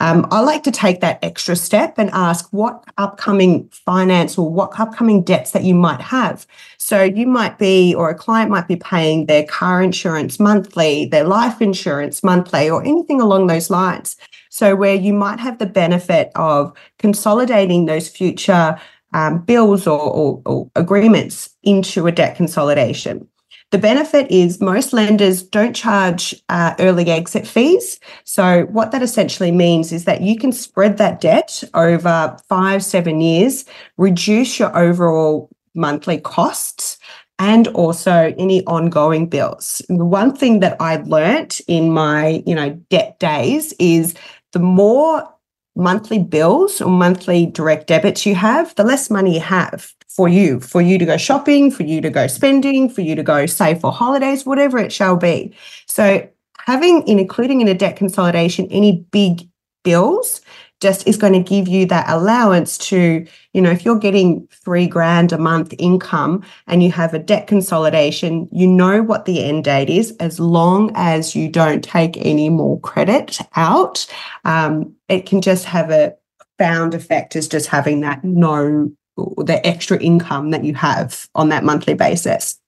Um, 0.03 0.27
I 0.31 0.41
like 0.41 0.63
to 0.63 0.71
take 0.71 0.99
that 0.99 1.23
extra 1.23 1.55
step 1.55 1.97
and 1.97 2.09
ask 2.11 2.49
what 2.51 2.83
upcoming 2.97 3.69
finance 3.69 4.37
or 4.37 4.51
what 4.51 4.77
upcoming 4.77 5.23
debts 5.23 5.51
that 5.51 5.63
you 5.63 5.73
might 5.73 6.01
have. 6.01 6.45
So 6.77 7.03
you 7.03 7.25
might 7.25 7.57
be, 7.57 7.95
or 7.95 8.09
a 8.09 8.13
client 8.13 8.51
might 8.51 8.67
be 8.67 8.75
paying 8.75 9.27
their 9.27 9.45
car 9.45 9.81
insurance 9.81 10.41
monthly, 10.41 11.05
their 11.05 11.23
life 11.23 11.61
insurance 11.61 12.21
monthly, 12.21 12.69
or 12.69 12.83
anything 12.83 13.21
along 13.21 13.47
those 13.47 13.69
lines. 13.69 14.17
So 14.49 14.75
where 14.75 14.93
you 14.93 15.13
might 15.13 15.39
have 15.39 15.57
the 15.57 15.67
benefit 15.67 16.33
of 16.35 16.73
consolidating 16.99 17.85
those 17.85 18.09
future 18.09 18.77
um, 19.13 19.39
bills 19.45 19.87
or, 19.87 20.01
or, 20.01 20.41
or 20.45 20.69
agreements 20.75 21.55
into 21.63 22.07
a 22.07 22.11
debt 22.11 22.35
consolidation. 22.35 23.25
The 23.73 23.79
benefit 23.79 24.29
is 24.29 24.61
most 24.61 24.93
lenders 24.93 25.41
don't 25.41 25.75
charge 25.75 26.39
uh, 26.47 26.75
early 26.77 27.09
exit 27.09 27.47
fees. 27.47 27.99
So, 28.23 28.65
what 28.65 28.91
that 28.91 29.01
essentially 29.01 29.51
means 29.51 29.91
is 29.91 30.05
that 30.05 30.21
you 30.21 30.37
can 30.37 30.51
spread 30.51 30.97
that 30.99 31.19
debt 31.19 31.63
over 31.73 32.37
five, 32.47 32.83
seven 32.83 33.19
years, 33.19 33.65
reduce 33.97 34.59
your 34.59 34.77
overall 34.77 35.49
monthly 35.73 36.19
costs, 36.19 36.99
and 37.39 37.67
also 37.69 38.35
any 38.37 38.63
ongoing 38.65 39.25
bills. 39.25 39.81
The 39.89 40.05
one 40.05 40.35
thing 40.35 40.59
that 40.59 40.77
I 40.79 40.97
learnt 40.97 41.59
in 41.67 41.91
my, 41.91 42.43
you 42.45 42.53
know, 42.53 42.79
debt 42.91 43.17
days 43.17 43.73
is 43.79 44.13
the 44.51 44.59
more 44.59 45.27
monthly 45.75 46.19
bills 46.19 46.81
or 46.81 46.89
monthly 46.89 47.45
direct 47.47 47.87
debits 47.87 48.25
you 48.25 48.35
have, 48.35 48.73
the 48.75 48.83
less 48.83 49.09
money 49.09 49.35
you 49.35 49.39
have 49.39 49.93
for 50.07 50.27
you, 50.27 50.59
for 50.59 50.81
you 50.81 50.97
to 50.99 51.05
go 51.05 51.17
shopping, 51.17 51.71
for 51.71 51.83
you 51.83 51.99
to 52.01 52.09
go 52.09 52.27
spending, 52.27 52.87
for 52.87 53.01
you 53.01 53.15
to 53.15 53.23
go 53.23 53.45
save 53.47 53.81
for 53.81 53.91
holidays, 53.91 54.45
whatever 54.45 54.77
it 54.77 54.93
shall 54.93 55.15
be. 55.15 55.55
So 55.87 56.27
having 56.59 57.05
in 57.07 57.17
including 57.17 57.61
in 57.61 57.67
a 57.67 57.73
debt 57.73 57.95
consolidation 57.95 58.67
any 58.69 59.05
big 59.11 59.47
bills 59.83 60.41
just 60.83 61.07
is 61.07 61.17
going 61.17 61.33
to 61.33 61.39
give 61.39 61.67
you 61.67 61.87
that 61.87 62.07
allowance 62.07 62.77
to, 62.77 63.25
you 63.53 63.61
know, 63.61 63.71
if 63.71 63.83
you're 63.83 63.97
getting 63.97 64.47
three 64.51 64.85
grand 64.85 65.31
a 65.31 65.37
month 65.37 65.73
income 65.79 66.43
and 66.67 66.83
you 66.83 66.91
have 66.91 67.15
a 67.15 67.19
debt 67.19 67.47
consolidation, 67.47 68.47
you 68.51 68.67
know 68.67 69.01
what 69.01 69.25
the 69.25 69.43
end 69.43 69.63
date 69.63 69.89
is 69.89 70.11
as 70.19 70.39
long 70.39 70.91
as 70.93 71.35
you 71.35 71.49
don't 71.49 71.83
take 71.83 72.17
any 72.17 72.49
more 72.49 72.79
credit 72.81 73.39
out. 73.55 74.05
Um, 74.43 74.93
it 75.07 75.25
can 75.25 75.41
just 75.41 75.65
have 75.65 75.89
a 75.89 76.13
found 76.59 76.93
effect 76.93 77.35
as 77.35 77.47
just 77.47 77.67
having 77.67 78.01
that 78.01 78.23
no 78.23 78.91
the 79.37 79.65
extra 79.65 79.97
income 79.99 80.51
that 80.51 80.63
you 80.63 80.73
have 80.73 81.27
on 81.35 81.49
that 81.49 81.63
monthly 81.63 81.93
basis. 81.93 82.59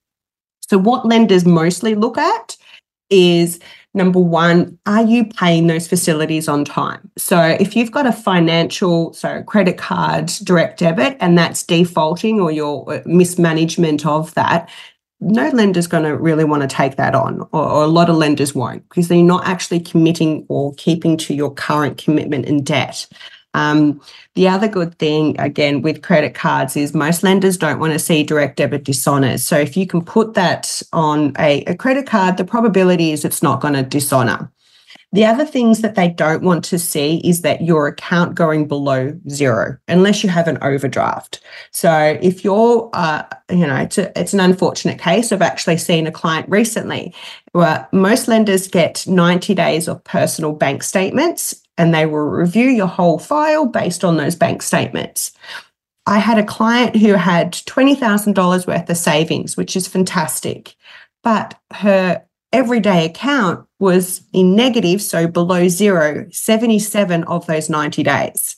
So, 0.68 0.78
what 0.78 1.06
lenders 1.06 1.44
mostly 1.44 1.94
look 1.94 2.18
at 2.18 2.55
is 3.10 3.58
number 3.94 4.20
one, 4.20 4.78
are 4.86 5.02
you 5.02 5.24
paying 5.24 5.66
those 5.66 5.88
facilities 5.88 6.48
on 6.48 6.64
time? 6.64 7.10
So, 7.16 7.40
if 7.40 7.74
you've 7.74 7.90
got 7.90 8.06
a 8.06 8.12
financial, 8.12 9.12
so 9.14 9.42
credit 9.42 9.78
card, 9.78 10.26
direct 10.44 10.78
debit, 10.78 11.16
and 11.20 11.36
that's 11.36 11.62
defaulting 11.62 12.40
or 12.40 12.52
your 12.52 12.92
uh, 12.92 13.02
mismanagement 13.06 14.06
of 14.06 14.34
that, 14.34 14.68
no 15.20 15.48
lender's 15.48 15.86
going 15.86 16.04
to 16.04 16.16
really 16.16 16.44
want 16.44 16.62
to 16.62 16.68
take 16.68 16.96
that 16.96 17.14
on, 17.14 17.40
or, 17.52 17.64
or, 17.64 17.84
a 17.84 17.88
lot 17.88 18.10
of 18.10 18.16
lenders 18.16 18.54
won't, 18.54 18.86
because 18.88 19.08
they're 19.08 19.22
not 19.22 19.46
actually 19.46 19.80
committing 19.80 20.44
or 20.48 20.74
keeping 20.74 21.16
to 21.16 21.34
your 21.34 21.52
current 21.52 21.96
commitment 21.96 22.46
and 22.46 22.66
debt. 22.66 23.06
Um, 23.56 24.02
the 24.34 24.48
other 24.48 24.68
good 24.68 24.98
thing, 24.98 25.34
again, 25.40 25.80
with 25.80 26.02
credit 26.02 26.34
cards 26.34 26.76
is 26.76 26.94
most 26.94 27.22
lenders 27.22 27.56
don't 27.56 27.80
want 27.80 27.94
to 27.94 27.98
see 27.98 28.22
direct 28.22 28.58
debit 28.58 28.84
dishonors. 28.84 29.46
So 29.46 29.58
if 29.58 29.76
you 29.76 29.86
can 29.86 30.04
put 30.04 30.34
that 30.34 30.82
on 30.92 31.32
a, 31.38 31.64
a 31.64 31.74
credit 31.74 32.06
card, 32.06 32.36
the 32.36 32.44
probability 32.44 33.12
is 33.12 33.24
it's 33.24 33.42
not 33.42 33.62
going 33.62 33.74
to 33.74 33.82
dishonor. 33.82 34.52
The 35.12 35.24
other 35.24 35.46
things 35.46 35.80
that 35.80 35.94
they 35.94 36.08
don't 36.08 36.42
want 36.42 36.64
to 36.64 36.78
see 36.78 37.22
is 37.24 37.40
that 37.40 37.62
your 37.62 37.86
account 37.86 38.34
going 38.34 38.68
below 38.68 39.18
zero, 39.30 39.78
unless 39.88 40.22
you 40.22 40.28
have 40.28 40.48
an 40.48 40.58
overdraft. 40.60 41.40
So 41.70 42.18
if 42.20 42.44
you're, 42.44 42.90
uh, 42.92 43.22
you 43.48 43.66
know, 43.66 43.76
it's, 43.76 43.96
a, 43.96 44.18
it's 44.18 44.34
an 44.34 44.40
unfortunate 44.40 44.98
case. 44.98 45.32
I've 45.32 45.40
actually 45.40 45.78
seen 45.78 46.06
a 46.06 46.12
client 46.12 46.46
recently 46.50 47.14
where 47.52 47.88
most 47.92 48.28
lenders 48.28 48.68
get 48.68 49.06
90 49.06 49.54
days 49.54 49.88
of 49.88 50.04
personal 50.04 50.52
bank 50.52 50.82
statements 50.82 51.62
and 51.78 51.94
they 51.94 52.06
will 52.06 52.18
review 52.20 52.68
your 52.68 52.86
whole 52.86 53.18
file 53.18 53.66
based 53.66 54.04
on 54.04 54.16
those 54.16 54.34
bank 54.34 54.62
statements. 54.62 55.32
I 56.06 56.18
had 56.18 56.38
a 56.38 56.44
client 56.44 56.96
who 56.96 57.14
had 57.14 57.52
$20,000 57.52 58.66
worth 58.66 58.90
of 58.90 58.96
savings, 58.96 59.56
which 59.56 59.74
is 59.74 59.88
fantastic, 59.88 60.76
but 61.22 61.58
her 61.72 62.24
everyday 62.52 63.04
account 63.04 63.66
was 63.80 64.22
in 64.32 64.54
negative, 64.54 65.02
so 65.02 65.26
below 65.26 65.68
zero, 65.68 66.26
77 66.30 67.24
of 67.24 67.46
those 67.46 67.68
90 67.68 68.02
days. 68.04 68.56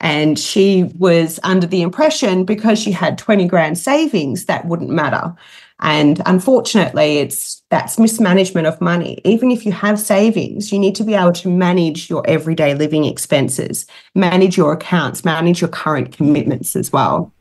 And 0.00 0.38
she 0.38 0.84
was 0.98 1.40
under 1.42 1.66
the 1.66 1.82
impression 1.82 2.44
because 2.44 2.78
she 2.78 2.92
had 2.92 3.18
20 3.18 3.46
grand 3.48 3.78
savings, 3.78 4.44
that 4.46 4.66
wouldn't 4.66 4.90
matter. 4.90 5.34
And 5.80 6.22
unfortunately, 6.24 7.18
it's 7.18 7.62
that's 7.70 7.98
mismanagement 7.98 8.66
of 8.66 8.80
money. 8.80 9.20
Even 9.24 9.50
if 9.50 9.66
you 9.66 9.72
have 9.72 9.98
savings, 9.98 10.72
you 10.72 10.78
need 10.78 10.94
to 10.94 11.04
be 11.04 11.14
able 11.14 11.32
to 11.32 11.48
manage 11.48 12.08
your 12.08 12.22
everyday 12.26 12.74
living 12.74 13.04
expenses, 13.04 13.86
manage 14.14 14.56
your 14.56 14.72
accounts, 14.72 15.24
manage 15.24 15.60
your 15.60 15.68
current 15.68 16.16
commitments 16.16 16.76
as 16.76 16.92
well. 16.92 17.32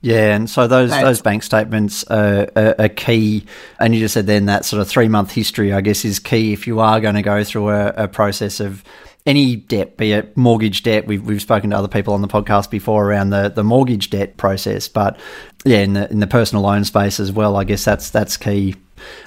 Yeah, 0.00 0.34
and 0.34 0.50
so 0.50 0.66
those 0.66 0.90
those 0.90 1.22
bank 1.22 1.44
statements 1.44 2.02
are, 2.04 2.48
are, 2.56 2.74
are, 2.76 2.88
key. 2.88 3.46
And 3.78 3.94
you 3.94 4.00
just 4.00 4.14
said 4.14 4.26
then 4.26 4.46
that 4.46 4.64
sort 4.64 4.82
of 4.82 4.88
three 4.88 5.06
month 5.06 5.30
history, 5.30 5.72
I 5.72 5.80
guess, 5.80 6.04
is 6.04 6.18
key 6.18 6.52
if 6.52 6.66
you 6.66 6.80
are 6.80 7.00
going 7.00 7.14
to 7.14 7.22
go 7.22 7.44
through 7.44 7.68
a, 7.68 7.88
a 7.90 8.08
process 8.08 8.58
of 8.58 8.82
any 9.24 9.56
debt, 9.56 9.96
be 9.96 10.12
it 10.12 10.36
mortgage 10.36 10.82
debt. 10.82 11.06
We've, 11.06 11.24
we've 11.24 11.42
spoken 11.42 11.70
to 11.70 11.76
other 11.76 11.88
people 11.88 12.14
on 12.14 12.22
the 12.22 12.28
podcast 12.28 12.70
before 12.70 13.06
around 13.06 13.30
the, 13.30 13.48
the 13.48 13.62
mortgage 13.62 14.10
debt 14.10 14.36
process, 14.36 14.88
but 14.88 15.18
yeah, 15.64 15.78
in 15.78 15.92
the 15.92 16.10
in 16.10 16.20
the 16.20 16.26
personal 16.26 16.64
loan 16.64 16.84
space 16.84 17.20
as 17.20 17.30
well. 17.30 17.56
I 17.56 17.64
guess 17.64 17.84
that's 17.84 18.10
that's 18.10 18.36
key. 18.36 18.74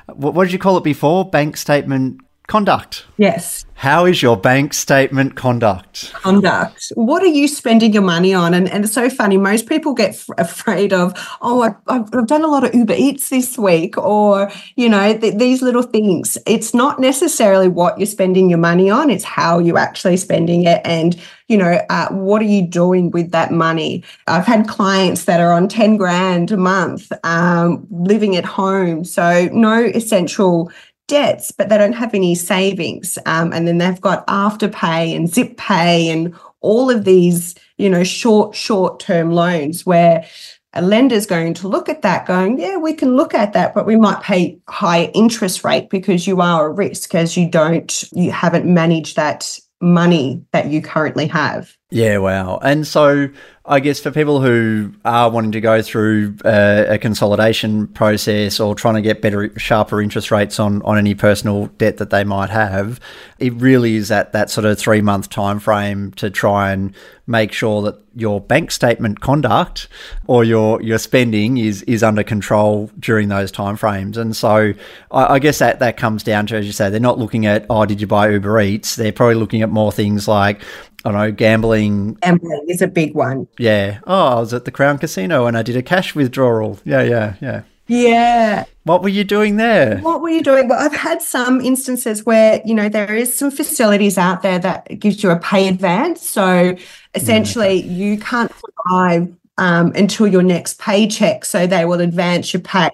What, 0.08 0.34
what 0.34 0.44
did 0.46 0.54
you 0.54 0.60
call 0.60 0.78
it 0.78 0.84
before? 0.84 1.30
Bank 1.30 1.58
statement 1.58 2.22
conduct. 2.48 3.06
Yes. 3.18 3.66
How 3.78 4.06
is 4.06 4.22
your 4.22 4.38
bank 4.38 4.74
statement 4.74 5.36
conduct? 5.36 6.14
Conduct. 6.14 6.94
What 6.96 7.22
are 7.24 7.28
you 7.28 7.48
spending 7.48 7.94
your 7.94 8.04
money 8.04 8.34
on? 8.34 8.54
And, 8.54 8.70
and 8.70 8.86
it's 8.86 8.94
so 8.94 9.10
funny. 9.10 9.38
Most 9.38 9.68
people 9.68 9.94
get 9.94 10.12
f- 10.12 10.30
afraid 10.38 10.94
of, 10.94 11.14
oh, 11.42 11.62
I, 11.62 11.94
have 11.94 12.28
done 12.28 12.44
a 12.44 12.48
lot 12.48 12.64
of 12.64 12.74
Uber 12.74 12.96
Eats 12.98 13.30
this 13.30 13.58
week, 13.58 13.98
or, 13.98 14.50
you 14.78 14.88
know, 14.88 15.18
th- 15.18 15.36
these 15.36 15.62
little 15.62 15.84
things. 15.84 16.38
It's 16.48 16.74
not 16.74 17.00
necessarily 17.00 17.68
what 17.68 18.00
you're 18.00 18.06
spending 18.06 18.50
your 18.50 18.60
money 18.60 18.90
on, 18.90 19.10
it's 19.10 19.26
how 19.26 19.60
you're 19.60 19.78
actually 19.78 20.18
spending 20.18 20.64
it. 20.64 20.82
And, 20.86 21.20
you 21.48 21.58
know, 21.58 21.80
uh, 21.90 22.08
what 22.10 22.42
are 22.42 22.46
you 22.46 22.66
doing 22.66 23.12
with 23.12 23.32
that 23.32 23.52
money? 23.52 24.04
I've 24.28 24.46
had 24.46 24.68
clients 24.68 25.26
that 25.26 25.42
are 25.42 25.52
on 25.52 25.68
10 25.68 25.98
grand 25.98 26.50
a 26.52 26.58
month 26.58 27.12
um, 27.24 27.86
living 27.92 28.38
at 28.38 28.46
home. 28.46 29.04
So, 29.04 29.50
no 29.52 29.84
essential 29.84 30.72
debts, 31.08 31.52
but 31.52 31.70
they 31.70 31.78
don't 31.78 31.94
have 31.94 32.14
any 32.14 32.36
savings. 32.36 33.18
Um, 33.26 33.54
and 33.54 33.68
then 33.68 33.78
they've 33.78 34.02
got 34.02 34.26
afterpay 34.28 35.16
and 35.16 35.30
zip 35.30 35.58
pay 35.58 36.10
and 36.10 36.36
all 36.62 36.90
of 36.90 37.06
these, 37.06 37.56
you 37.78 37.90
know, 37.90 38.04
short, 38.04 38.56
short 38.56 39.00
term 39.00 39.32
loans 39.32 39.86
where 39.86 40.26
a 40.74 40.82
lender's 40.82 41.26
going 41.26 41.54
to 41.54 41.68
look 41.68 41.88
at 41.88 42.02
that 42.02 42.26
going, 42.26 42.60
yeah, 42.60 42.76
we 42.76 42.94
can 42.94 43.16
look 43.16 43.34
at 43.34 43.54
that, 43.54 43.74
but 43.74 43.86
we 43.86 43.96
might 43.96 44.22
pay 44.22 44.60
higher 44.68 45.10
interest 45.14 45.64
rate 45.64 45.90
because 45.90 46.28
you 46.28 46.42
are 46.42 46.68
a 46.68 46.72
risk 46.72 47.16
as 47.16 47.38
you 47.38 47.50
don't, 47.50 48.04
you 48.12 48.32
haven't 48.32 48.66
managed 48.66 49.16
that 49.16 49.58
money 49.82 50.44
that 50.52 50.68
you 50.68 50.82
currently 50.82 51.28
have. 51.28 51.76
Yeah, 51.92 52.18
wow. 52.18 52.58
And 52.64 52.86
so 52.86 53.30
I 53.64 53.80
guess 53.80 54.00
for 54.00 54.10
people 54.10 54.42
who 54.42 54.92
are 55.06 55.30
wanting 55.30 55.52
to 55.52 55.62
go 55.62 55.84
through 55.84 56.36
uh, 56.44 56.86
a 56.88 56.98
consolidation 56.98 57.88
process 57.88 58.60
or 58.60 58.74
trying 58.74 58.96
to 58.96 59.02
get 59.02 59.22
better, 59.22 59.58
sharper 59.58 60.02
interest 60.02 60.32
rates 60.32 60.60
on, 60.60 60.82
on 60.82 60.98
any 60.98 61.14
personal 61.14 61.68
debt 61.78 61.98
that 61.98 62.10
they 62.10 62.24
might 62.24 62.50
have, 62.50 63.00
it 63.38 63.54
really 63.54 63.96
is 63.96 64.10
at 64.10 64.34
that 64.34 64.50
sort 64.50 64.66
of 64.66 64.80
three 64.80 65.02
month 65.02 65.30
time 65.30 65.60
frame 65.60 66.12
to 66.14 66.32
try 66.32 66.72
and 66.72 66.94
make 67.28 67.52
sure 67.52 67.84
that 67.84 67.96
your 68.16 68.42
bank 68.42 68.72
statement 68.72 69.20
conduct 69.22 69.88
or 70.28 70.44
your 70.44 70.82
your 70.82 70.98
spending 70.98 71.58
is 71.58 71.82
is 71.84 72.02
under 72.02 72.24
control 72.24 72.90
during 73.00 73.30
those 73.30 73.52
time 73.52 73.76
frames. 73.76 74.18
And 74.18 74.36
so 74.36 74.74
I, 75.12 75.36
I 75.36 75.40
guess 75.40 75.60
that 75.60 75.80
that 75.80 75.98
comes 75.98 76.24
down 76.24 76.48
to, 76.48 76.56
as 76.56 76.66
you 76.66 76.72
say, 76.72 76.90
they're 76.90 77.00
not 77.00 77.20
looking 77.20 77.46
at 77.46 77.68
oh, 77.70 77.86
did 77.86 78.02
you 78.02 78.08
buy 78.08 78.30
Uber 78.30 78.60
Eats? 78.62 78.96
They're 78.96 79.12
probably 79.12 79.36
looking 79.36 79.62
at 79.62 79.70
more 79.70 79.92
things 79.92 80.28
like 80.28 80.62
I 81.06 81.12
don't 81.12 81.20
know, 81.20 81.32
gambling. 81.32 82.16
Gambling 82.16 82.66
is 82.68 82.82
a 82.82 82.88
big 82.88 83.14
one. 83.14 83.48
Yeah. 83.60 84.00
Oh, 84.08 84.26
I 84.26 84.40
was 84.40 84.54
at 84.54 84.66
the 84.66 84.72
Crown 84.72 84.98
Casino 84.98 85.46
and 85.46 85.56
I 85.56 85.62
did 85.62 85.78
a 85.78 85.84
cash 85.84 86.16
withdrawal. 86.16 86.80
Yeah, 86.84 87.04
yeah, 87.04 87.36
yeah. 87.40 87.62
Yeah. 87.88 88.64
What 88.86 89.04
were 89.04 89.10
you 89.10 89.24
doing 89.24 89.58
there? 89.58 90.00
What 90.00 90.22
were 90.22 90.30
you 90.30 90.42
doing? 90.42 90.68
Well, 90.68 90.84
I've 90.84 90.96
had 90.96 91.22
some 91.22 91.62
instances 91.62 92.26
where, 92.26 92.60
you 92.66 92.74
know, 92.74 92.90
there 92.90 93.16
is 93.16 93.38
some 93.38 93.52
facilities 93.52 94.18
out 94.18 94.42
there 94.42 94.58
that 94.58 95.00
gives 95.00 95.22
you 95.22 95.30
a 95.30 95.38
pay 95.40 95.68
advance. 95.68 96.28
So 96.28 96.76
essentially 97.14 97.82
yeah. 97.82 97.92
you 97.92 98.18
can't 98.18 98.52
survive 98.52 99.32
um, 99.60 99.92
until 99.94 100.26
your 100.26 100.42
next 100.42 100.80
paycheck. 100.80 101.46
So 101.46 101.68
they 101.68 101.86
will 101.86 102.02
advance 102.02 102.52
your 102.52 102.62
pay 102.62 102.90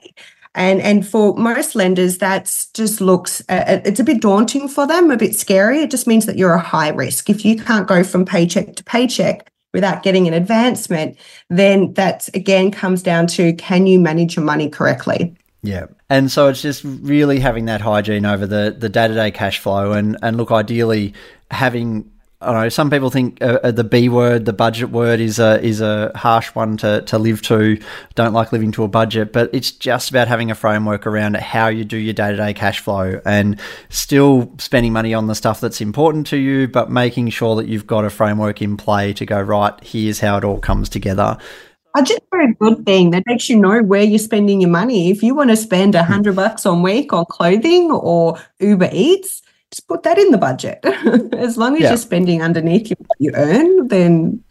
and 0.56 0.82
and 0.82 1.08
for 1.08 1.36
most 1.36 1.76
lenders 1.76 2.18
that's 2.18 2.68
just 2.68 3.02
looks 3.02 3.42
uh, 3.50 3.64
uh, 3.68 3.82
it's 3.86 4.00
a 4.00 4.04
bit 4.04 4.22
daunting 4.22 4.68
for 4.68 4.86
them 4.88 5.12
a 5.12 5.18
bit 5.18 5.36
scary. 5.36 5.80
It 5.80 5.92
just 5.92 6.08
means 6.08 6.26
that 6.26 6.38
you're 6.38 6.54
a 6.54 6.60
high 6.60 6.90
risk. 6.90 7.30
If 7.30 7.46
you 7.46 7.58
can't 7.58 7.88
go 7.88 8.04
from 8.04 8.26
paycheck 8.26 8.76
to 8.76 8.84
paycheck 8.84 9.52
without 9.74 10.04
getting 10.04 10.28
an 10.28 10.34
advancement 10.34 11.18
then 11.50 11.94
that 11.94 12.30
again 12.34 12.72
comes 12.72 13.02
down 13.02 13.28
to 13.28 13.54
can 13.54 13.88
you 13.88 14.00
manage 14.00 14.36
your 14.36 14.46
money 14.46 14.70
correctly? 14.70 15.36
Yeah. 15.64 15.86
And 16.10 16.32
so 16.32 16.48
it's 16.48 16.62
just 16.62 16.84
really 16.84 17.40
having 17.40 17.66
that 17.66 17.82
hygiene 17.82 18.26
over 18.26 18.48
the, 18.48 18.76
the 18.78 18.90
day 18.90 19.08
to 19.08 19.14
day 19.14 19.32
cash 19.32 19.60
flow 19.60 19.94
and, 19.94 20.18
and 20.22 20.38
look, 20.38 20.52
ideally 20.52 21.14
having 21.52 22.12
I 22.42 22.52
don't 22.52 22.62
know. 22.62 22.70
Some 22.70 22.90
people 22.90 23.12
think 23.12 23.40
uh, 23.42 23.60
uh, 23.64 23.72
the 23.72 23.84
B 23.84 24.10
word, 24.10 24.46
the 24.46 24.54
budget 24.54 24.90
word, 24.90 25.20
is 25.20 25.38
a 25.38 25.62
is 25.62 25.80
a 25.80 26.12
harsh 26.16 26.48
one 26.56 26.76
to, 26.78 27.04
to 27.04 27.20
live 27.20 27.44
to. 27.44 27.80
Don't 28.16 28.34
like 28.34 28.52
living 28.52 28.72
to 28.74 28.84
a 28.84 28.88
budget, 28.88 29.32
but 29.32 29.52
it's 29.54 29.72
just 29.72 30.10
about 30.10 30.28
having 30.28 30.50
a 30.50 30.56
framework 30.56 31.06
around 31.06 31.38
how 31.38 31.68
you 31.68 31.86
do 31.86 31.98
your 31.98 32.14
day 32.14 32.32
to 32.32 32.38
day 32.38 32.54
cash 32.54 32.80
flow 32.80 33.22
and 33.26 33.60
still 33.90 34.52
spending 34.58 34.92
money 34.92 35.14
on 35.14 35.28
the 35.28 35.36
stuff 35.36 35.62
that's 35.62 35.82
important 35.82 36.26
to 36.28 36.38
you, 36.38 36.68
but 36.68 36.90
making 36.90 37.30
sure 37.30 37.56
that 37.58 37.68
you've 37.68 37.86
got 37.86 38.06
a 38.06 38.10
framework 38.10 38.60
in 38.60 38.76
play 38.76 39.14
to 39.14 39.26
go 39.26 39.40
right. 39.40 39.74
Here's 39.84 40.20
how 40.20 40.38
it 40.38 40.44
all 40.44 40.60
comes 40.60 40.90
together. 40.90 41.38
Budget's 41.94 42.22
a 42.22 42.36
very 42.36 42.54
good 42.56 42.86
thing 42.86 43.12
that 43.12 43.24
makes 43.28 43.50
you 43.50 43.60
know 43.60 43.84
where 43.84 44.04
you're 44.04 44.18
spending 44.18 44.62
your 44.62 44.70
money. 44.70 45.12
If 45.12 45.22
you 45.22 45.36
want 45.36 45.52
to 45.52 45.58
spend 45.58 45.94
a 45.94 46.04
hundred 46.04 46.38
bucks 46.38 46.66
a 46.66 46.74
week 46.74 47.14
on 47.14 47.26
clothing 47.26 47.92
or 47.92 48.40
Uber 48.60 48.90
Eats 48.94 49.41
just 49.72 49.88
put 49.88 50.04
that 50.04 50.18
in 50.18 50.32
the 50.32 50.38
budget. 50.38 50.80
as 51.34 51.58
long 51.58 51.76
as 51.76 51.82
yeah. 51.82 51.90
you're 51.90 51.98
spending 51.98 52.42
underneath 52.42 52.90
what 52.90 53.18
you 53.20 53.32
earn, 53.34 53.88
then 53.88 54.44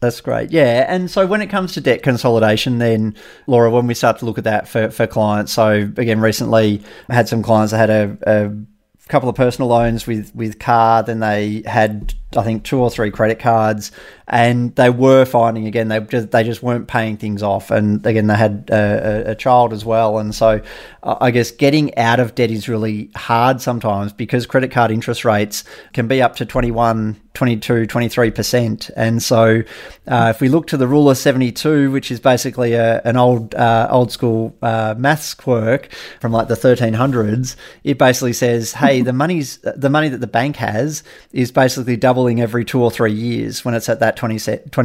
that's 0.00 0.20
great. 0.20 0.50
Yeah. 0.50 0.86
And 0.88 1.10
so 1.10 1.26
when 1.26 1.40
it 1.40 1.48
comes 1.48 1.72
to 1.74 1.80
debt 1.80 2.02
consolidation, 2.02 2.78
then, 2.78 3.16
Laura, 3.46 3.70
when 3.70 3.86
we 3.86 3.94
start 3.94 4.18
to 4.18 4.26
look 4.26 4.38
at 4.38 4.44
that 4.44 4.68
for, 4.68 4.90
for 4.90 5.06
clients, 5.06 5.52
so 5.52 5.70
again, 5.70 6.20
recently 6.20 6.82
I 7.08 7.14
had 7.14 7.28
some 7.28 7.42
clients 7.42 7.72
that 7.72 7.88
had 7.88 7.90
a, 7.90 8.18
a 8.26 9.08
couple 9.08 9.28
of 9.28 9.34
personal 9.34 9.68
loans 9.68 10.06
with, 10.06 10.34
with 10.34 10.58
car, 10.58 11.02
then 11.02 11.20
they 11.20 11.62
had, 11.66 12.14
I 12.34 12.42
think, 12.42 12.64
two 12.64 12.80
or 12.80 12.90
three 12.90 13.10
credit 13.10 13.38
cards, 13.38 13.92
and 14.28 14.74
they 14.74 14.90
were 14.90 15.24
finding 15.24 15.66
again 15.66 15.86
they 15.88 16.00
just 16.00 16.32
they 16.32 16.42
just 16.42 16.62
weren't 16.62 16.88
paying 16.88 17.16
things 17.16 17.42
off, 17.42 17.70
and 17.70 18.04
again 18.04 18.26
they 18.26 18.34
had 18.34 18.68
a, 18.70 19.30
a, 19.30 19.34
child 19.36 19.72
as 19.72 19.84
well, 19.84 20.18
and 20.18 20.34
so 20.34 20.60
I 21.04 21.30
guess 21.30 21.52
getting 21.52 21.96
out 21.96 22.18
of 22.18 22.34
debt 22.34 22.50
is 22.50 22.68
really 22.68 23.10
hard 23.14 23.60
sometimes 23.60 24.12
because 24.12 24.46
credit 24.46 24.72
card 24.72 24.90
interest 24.90 25.24
rates 25.24 25.62
can 25.92 26.08
be 26.08 26.20
up 26.20 26.34
to 26.36 26.46
21, 26.46 27.20
22, 27.34 27.86
23%, 27.86 28.90
and 28.96 29.22
so 29.22 29.62
uh, 30.08 30.32
if 30.34 30.40
we 30.40 30.48
look 30.48 30.66
to 30.68 30.76
the 30.76 30.88
rule 30.88 31.08
of 31.08 31.16
72, 31.16 31.92
which 31.92 32.10
is 32.10 32.18
basically 32.18 32.72
a, 32.72 33.00
an 33.02 33.16
old 33.16 33.54
uh, 33.54 33.86
old 33.90 34.10
school 34.10 34.56
uh, 34.62 34.96
maths 34.98 35.34
quirk 35.34 35.92
from 36.20 36.32
like 36.32 36.48
the 36.48 36.54
1300s, 36.54 37.54
it 37.84 37.98
basically 37.98 38.32
says, 38.32 38.72
hey, 38.72 39.02
the 39.02 39.12
money's 39.12 39.58
the 39.58 39.90
money 39.90 40.08
that 40.08 40.20
the 40.20 40.26
bank 40.26 40.56
has 40.56 41.04
is 41.32 41.52
basically 41.52 41.96
doubling 42.16 42.40
every 42.40 42.64
two 42.64 42.82
or 42.82 42.90
three 42.90 43.12
years 43.12 43.64
when 43.64 43.74
it's 43.74 43.88
at 43.88 44.00
that 44.00 44.16
20 44.16 44.38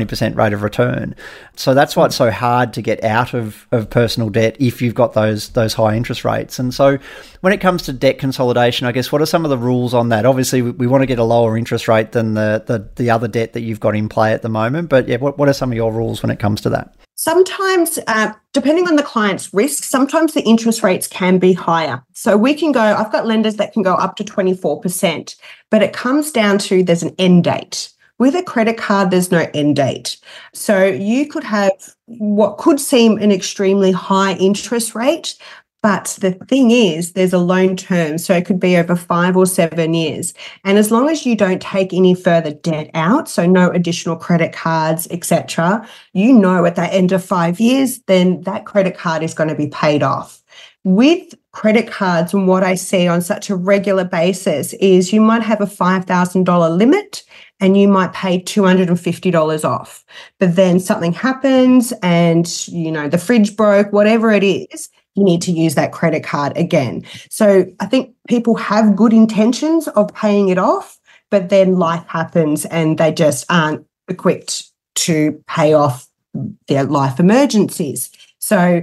percent 0.05 0.35
rate 0.35 0.51
of 0.53 0.63
return. 0.63 1.15
So 1.55 1.73
that's 1.73 1.95
why 1.95 2.05
it's 2.05 2.15
so 2.15 2.29
hard 2.29 2.73
to 2.73 2.81
get 2.81 3.03
out 3.03 3.33
of, 3.33 3.67
of 3.71 3.89
personal 3.89 4.29
debt 4.29 4.57
if 4.59 4.81
you've 4.81 4.95
got 4.95 5.13
those 5.13 5.49
those 5.49 5.73
high 5.73 5.95
interest 5.95 6.25
rates. 6.25 6.59
And 6.59 6.73
so 6.73 6.97
when 7.39 7.53
it 7.53 7.61
comes 7.61 7.83
to 7.83 7.93
debt 7.93 8.19
consolidation, 8.19 8.85
I 8.85 8.91
guess 8.91 9.11
what 9.11 9.21
are 9.21 9.25
some 9.25 9.45
of 9.45 9.49
the 9.49 9.57
rules 9.57 9.93
on 9.93 10.09
that? 10.09 10.25
Obviously, 10.25 10.61
we, 10.61 10.71
we 10.71 10.87
want 10.87 11.03
to 11.03 11.07
get 11.07 11.19
a 11.19 11.23
lower 11.23 11.57
interest 11.57 11.87
rate 11.87 12.11
than 12.11 12.33
the, 12.33 12.63
the 12.65 12.87
the 12.95 13.09
other 13.09 13.27
debt 13.27 13.53
that 13.53 13.61
you've 13.61 13.79
got 13.79 13.95
in 13.95 14.09
play 14.09 14.33
at 14.33 14.41
the 14.41 14.49
moment. 14.49 14.89
But 14.89 15.07
yeah, 15.07 15.17
what, 15.17 15.37
what 15.37 15.47
are 15.47 15.53
some 15.53 15.71
of 15.71 15.75
your 15.75 15.93
rules 15.93 16.21
when 16.21 16.31
it 16.31 16.39
comes 16.39 16.59
to 16.61 16.69
that? 16.71 16.93
Sometimes, 17.23 17.99
uh, 18.07 18.33
depending 18.51 18.87
on 18.87 18.95
the 18.95 19.03
client's 19.03 19.53
risk, 19.53 19.83
sometimes 19.83 20.33
the 20.33 20.41
interest 20.41 20.81
rates 20.81 21.05
can 21.05 21.37
be 21.37 21.53
higher. 21.53 22.03
So 22.13 22.35
we 22.35 22.55
can 22.55 22.71
go, 22.71 22.81
I've 22.81 23.11
got 23.11 23.27
lenders 23.27 23.57
that 23.57 23.73
can 23.73 23.83
go 23.83 23.93
up 23.93 24.15
to 24.15 24.23
24%, 24.23 25.35
but 25.69 25.83
it 25.83 25.93
comes 25.93 26.31
down 26.31 26.57
to 26.57 26.81
there's 26.81 27.03
an 27.03 27.13
end 27.19 27.43
date. 27.43 27.91
With 28.17 28.33
a 28.33 28.41
credit 28.41 28.79
card, 28.79 29.11
there's 29.11 29.29
no 29.29 29.47
end 29.53 29.75
date. 29.75 30.17
So 30.55 30.83
you 30.83 31.27
could 31.27 31.43
have 31.43 31.73
what 32.07 32.57
could 32.57 32.79
seem 32.79 33.19
an 33.19 33.31
extremely 33.31 33.91
high 33.91 34.33
interest 34.37 34.95
rate, 34.95 35.35
but 35.81 36.17
the 36.21 36.33
thing 36.33 36.69
is, 36.69 37.13
there's 37.13 37.33
a 37.33 37.39
loan 37.39 37.75
term, 37.75 38.19
so 38.19 38.35
it 38.35 38.45
could 38.45 38.59
be 38.59 38.77
over 38.77 38.95
five 38.95 39.35
or 39.35 39.47
seven 39.47 39.95
years. 39.95 40.33
And 40.63 40.77
as 40.77 40.91
long 40.91 41.09
as 41.09 41.25
you 41.25 41.35
don't 41.35 41.61
take 41.61 41.91
any 41.91 42.13
further 42.13 42.53
debt 42.53 42.91
out, 42.93 43.27
so 43.27 43.47
no 43.47 43.71
additional 43.71 44.15
credit 44.15 44.53
cards, 44.53 45.07
etc., 45.09 45.87
you 46.13 46.33
know 46.33 46.65
at 46.65 46.75
the 46.75 46.93
end 46.93 47.11
of 47.11 47.25
five 47.25 47.59
years, 47.59 47.99
then 48.07 48.41
that 48.41 48.65
credit 48.65 48.95
card 48.95 49.23
is 49.23 49.33
going 49.33 49.49
to 49.49 49.55
be 49.55 49.67
paid 49.67 50.03
off. 50.03 50.43
With 50.83 51.33
credit 51.51 51.91
cards, 51.91 52.33
and 52.33 52.47
what 52.47 52.63
I 52.63 52.75
see 52.75 53.07
on 53.07 53.21
such 53.21 53.49
a 53.49 53.55
regular 53.55 54.03
basis 54.03 54.73
is 54.73 55.11
you 55.11 55.21
might 55.21 55.43
have 55.43 55.61
a 55.61 55.65
$5,000 55.65 56.77
limit 56.77 57.23
and 57.59 57.79
you 57.79 57.87
might 57.87 58.13
pay 58.13 58.41
$250 58.41 59.65
off. 59.65 60.03
But 60.39 60.55
then 60.55 60.79
something 60.79 61.13
happens 61.13 61.93
and, 62.01 62.67
you 62.67 62.91
know, 62.91 63.07
the 63.07 63.19
fridge 63.19 63.55
broke, 63.55 63.93
whatever 63.93 64.31
it 64.31 64.43
is, 64.43 64.89
you 65.15 65.23
need 65.23 65.41
to 65.43 65.51
use 65.51 65.75
that 65.75 65.91
credit 65.91 66.23
card 66.23 66.53
again. 66.55 67.03
So 67.29 67.65
I 67.79 67.85
think 67.85 68.15
people 68.27 68.55
have 68.55 68.95
good 68.95 69.13
intentions 69.13 69.87
of 69.89 70.13
paying 70.13 70.49
it 70.49 70.57
off, 70.57 70.99
but 71.29 71.49
then 71.49 71.77
life 71.77 72.05
happens 72.07 72.65
and 72.65 72.97
they 72.97 73.11
just 73.11 73.45
aren't 73.49 73.85
equipped 74.07 74.69
to 74.95 75.41
pay 75.47 75.73
off 75.73 76.07
their 76.67 76.83
life 76.85 77.19
emergencies. 77.19 78.09
So 78.39 78.81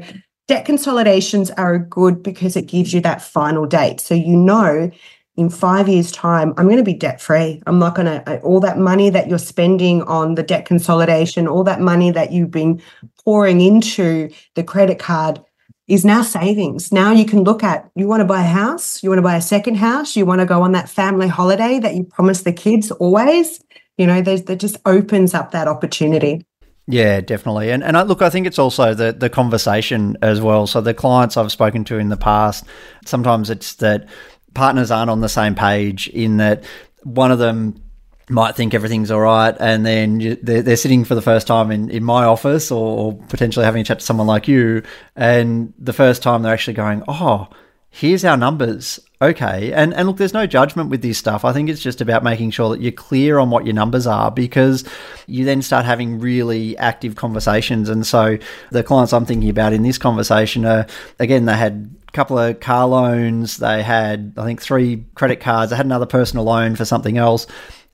debt 0.49 0.65
consolidations 0.65 1.51
are 1.53 1.79
good 1.79 2.23
because 2.23 2.57
it 2.57 2.67
gives 2.67 2.93
you 2.93 3.01
that 3.03 3.23
final 3.23 3.67
date. 3.67 4.01
So 4.01 4.15
you 4.15 4.37
know 4.37 4.91
in 5.39 5.49
five 5.49 5.89
years' 5.89 6.11
time, 6.11 6.53
I'm 6.57 6.65
going 6.65 6.79
to 6.79 6.83
be 6.83 6.93
debt 6.93 7.21
free. 7.21 7.63
I'm 7.65 7.79
not 7.79 7.95
going 7.95 8.07
to, 8.07 8.29
uh, 8.29 8.41
all 8.41 8.59
that 8.59 8.77
money 8.77 9.09
that 9.09 9.29
you're 9.29 9.39
spending 9.39 10.03
on 10.03 10.35
the 10.35 10.43
debt 10.43 10.67
consolidation, 10.67 11.47
all 11.47 11.63
that 11.63 11.81
money 11.81 12.11
that 12.11 12.33
you've 12.33 12.51
been 12.51 12.83
pouring 13.25 13.61
into 13.61 14.31
the 14.57 14.65
credit 14.65 14.99
card 14.99 15.41
is 15.89 16.05
now 16.05 16.23
savings. 16.23 16.93
Now 16.93 17.13
you 17.13 17.25
can 17.25 17.43
look 17.43 17.65
at, 17.65 17.91
you 17.97 18.07
want 18.07 18.21
to 18.21 18.27
buy 18.27 18.43
a 18.43 18.49
house, 18.49 19.03
you 19.03 19.09
want 19.09 19.19
to 19.19 19.23
buy 19.23 19.37
a 19.37 19.43
second 19.43 19.77
house, 19.77 20.15
you 20.15 20.27
want 20.27 20.41
to 20.41 20.47
go 20.47 20.63
on 20.63 20.73
that 20.73 20.89
family 20.89 21.29
holiday 21.29 21.81
that 21.81 21.95
you 21.95 22.05
promised 22.05 22.45
the 22.45 22.53
kids 22.53 22.91
always. 22.93 23.61
You 23.97 24.07
know, 24.07 24.23
that 24.23 24.59
just 24.59 24.77
opens 24.87 25.35
up 25.35 25.51
that 25.51 25.67
opportunity. 25.67 26.47
Yeah, 26.87 27.21
definitely. 27.21 27.71
And 27.71 27.83
and 27.83 27.97
I, 27.99 28.03
look, 28.03 28.23
I 28.23 28.31
think 28.31 28.47
it's 28.47 28.59
also 28.59 28.95
the 28.95 29.13
the 29.13 29.29
conversation 29.29 30.17
as 30.23 30.41
well. 30.41 30.67
So 30.67 30.81
the 30.81 30.95
clients 30.95 31.37
I've 31.37 31.51
spoken 31.51 31.85
to 31.85 31.99
in 31.99 32.09
the 32.09 32.17
past, 32.17 32.65
sometimes 33.05 33.51
it's 33.51 33.75
that 33.77 34.09
partners 34.55 34.91
aren't 34.91 35.11
on 35.11 35.21
the 35.21 35.29
same 35.29 35.55
page 35.55 36.09
in 36.09 36.37
that 36.37 36.65
one 37.03 37.33
of 37.33 37.39
them 37.39 37.83
might 38.29 38.57
think 38.57 38.75
everything's 38.75 39.11
all 39.11 39.21
right, 39.21 39.57
and 39.59 39.85
then 39.85 40.39
they're, 40.43 40.63
they're 40.63 40.77
sitting 40.77 41.05
for 41.05 41.15
the 41.15 41.23
first 41.23 41.47
time 41.47 41.71
in, 41.71 41.91
in 41.91 42.05
my 42.05 42.25
office 42.25 42.71
or, 42.71 42.99
or 42.99 43.15
potentially 43.29 43.65
having 43.65 43.83
a 43.83 43.85
chat 43.85 44.01
to 44.01 44.05
someone 44.05 44.27
like 44.27 44.49
you, 44.49 44.83
and 45.17 45.73
the 45.79 45.93
first 45.93 46.23
time 46.23 46.43
they're 46.43 46.53
actually 46.53 46.75
going, 46.75 47.03
oh, 47.09 47.49
here's 47.91 48.25
our 48.25 48.37
numbers. 48.37 49.01
Okay. 49.21 49.73
And 49.73 49.93
and 49.95 50.07
look, 50.07 50.17
there's 50.19 50.35
no 50.35 50.47
judgment 50.47 50.91
with 50.91 51.03
this 51.03 51.19
stuff. 51.19 51.45
I 51.45 51.53
think 51.53 51.69
it's 51.69 51.83
just 51.83 52.01
about 52.01 52.23
making 52.23 52.53
sure 52.53 52.71
that 52.71 52.81
you're 52.81 52.93
clear 52.93 53.39
on 53.39 53.51
what 53.51 53.67
your 53.67 53.75
numbers 53.75 54.07
are 54.07 54.31
because 54.31 54.85
you 55.27 55.45
then 55.45 55.63
start 55.63 55.85
having 55.85 56.21
really 56.21 56.77
active 56.79 57.17
conversations. 57.17 57.89
And 57.89 58.07
so 58.07 58.39
the 58.71 58.85
clients 58.85 59.13
I'm 59.13 59.27
thinking 59.27 59.51
about 59.51 59.73
in 59.73 59.83
this 59.83 59.99
conversation 59.99 60.65
are 60.65 60.87
again, 61.19 61.47
they 61.47 61.57
had 61.57 61.91
a 62.07 62.13
couple 62.13 62.39
of 62.39 62.61
car 62.61 62.87
loans, 62.87 63.57
they 63.57 63.83
had 63.83 64.35
I 64.37 64.45
think 64.45 64.63
three 64.63 65.05
credit 65.17 65.41
cards, 65.41 65.71
they 65.71 65.77
had 65.77 65.87
another 65.87 66.07
personal 66.07 66.45
loan 66.45 66.77
for 66.77 66.85
something 66.85 67.19
else. 67.19 67.49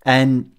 And 0.04 0.53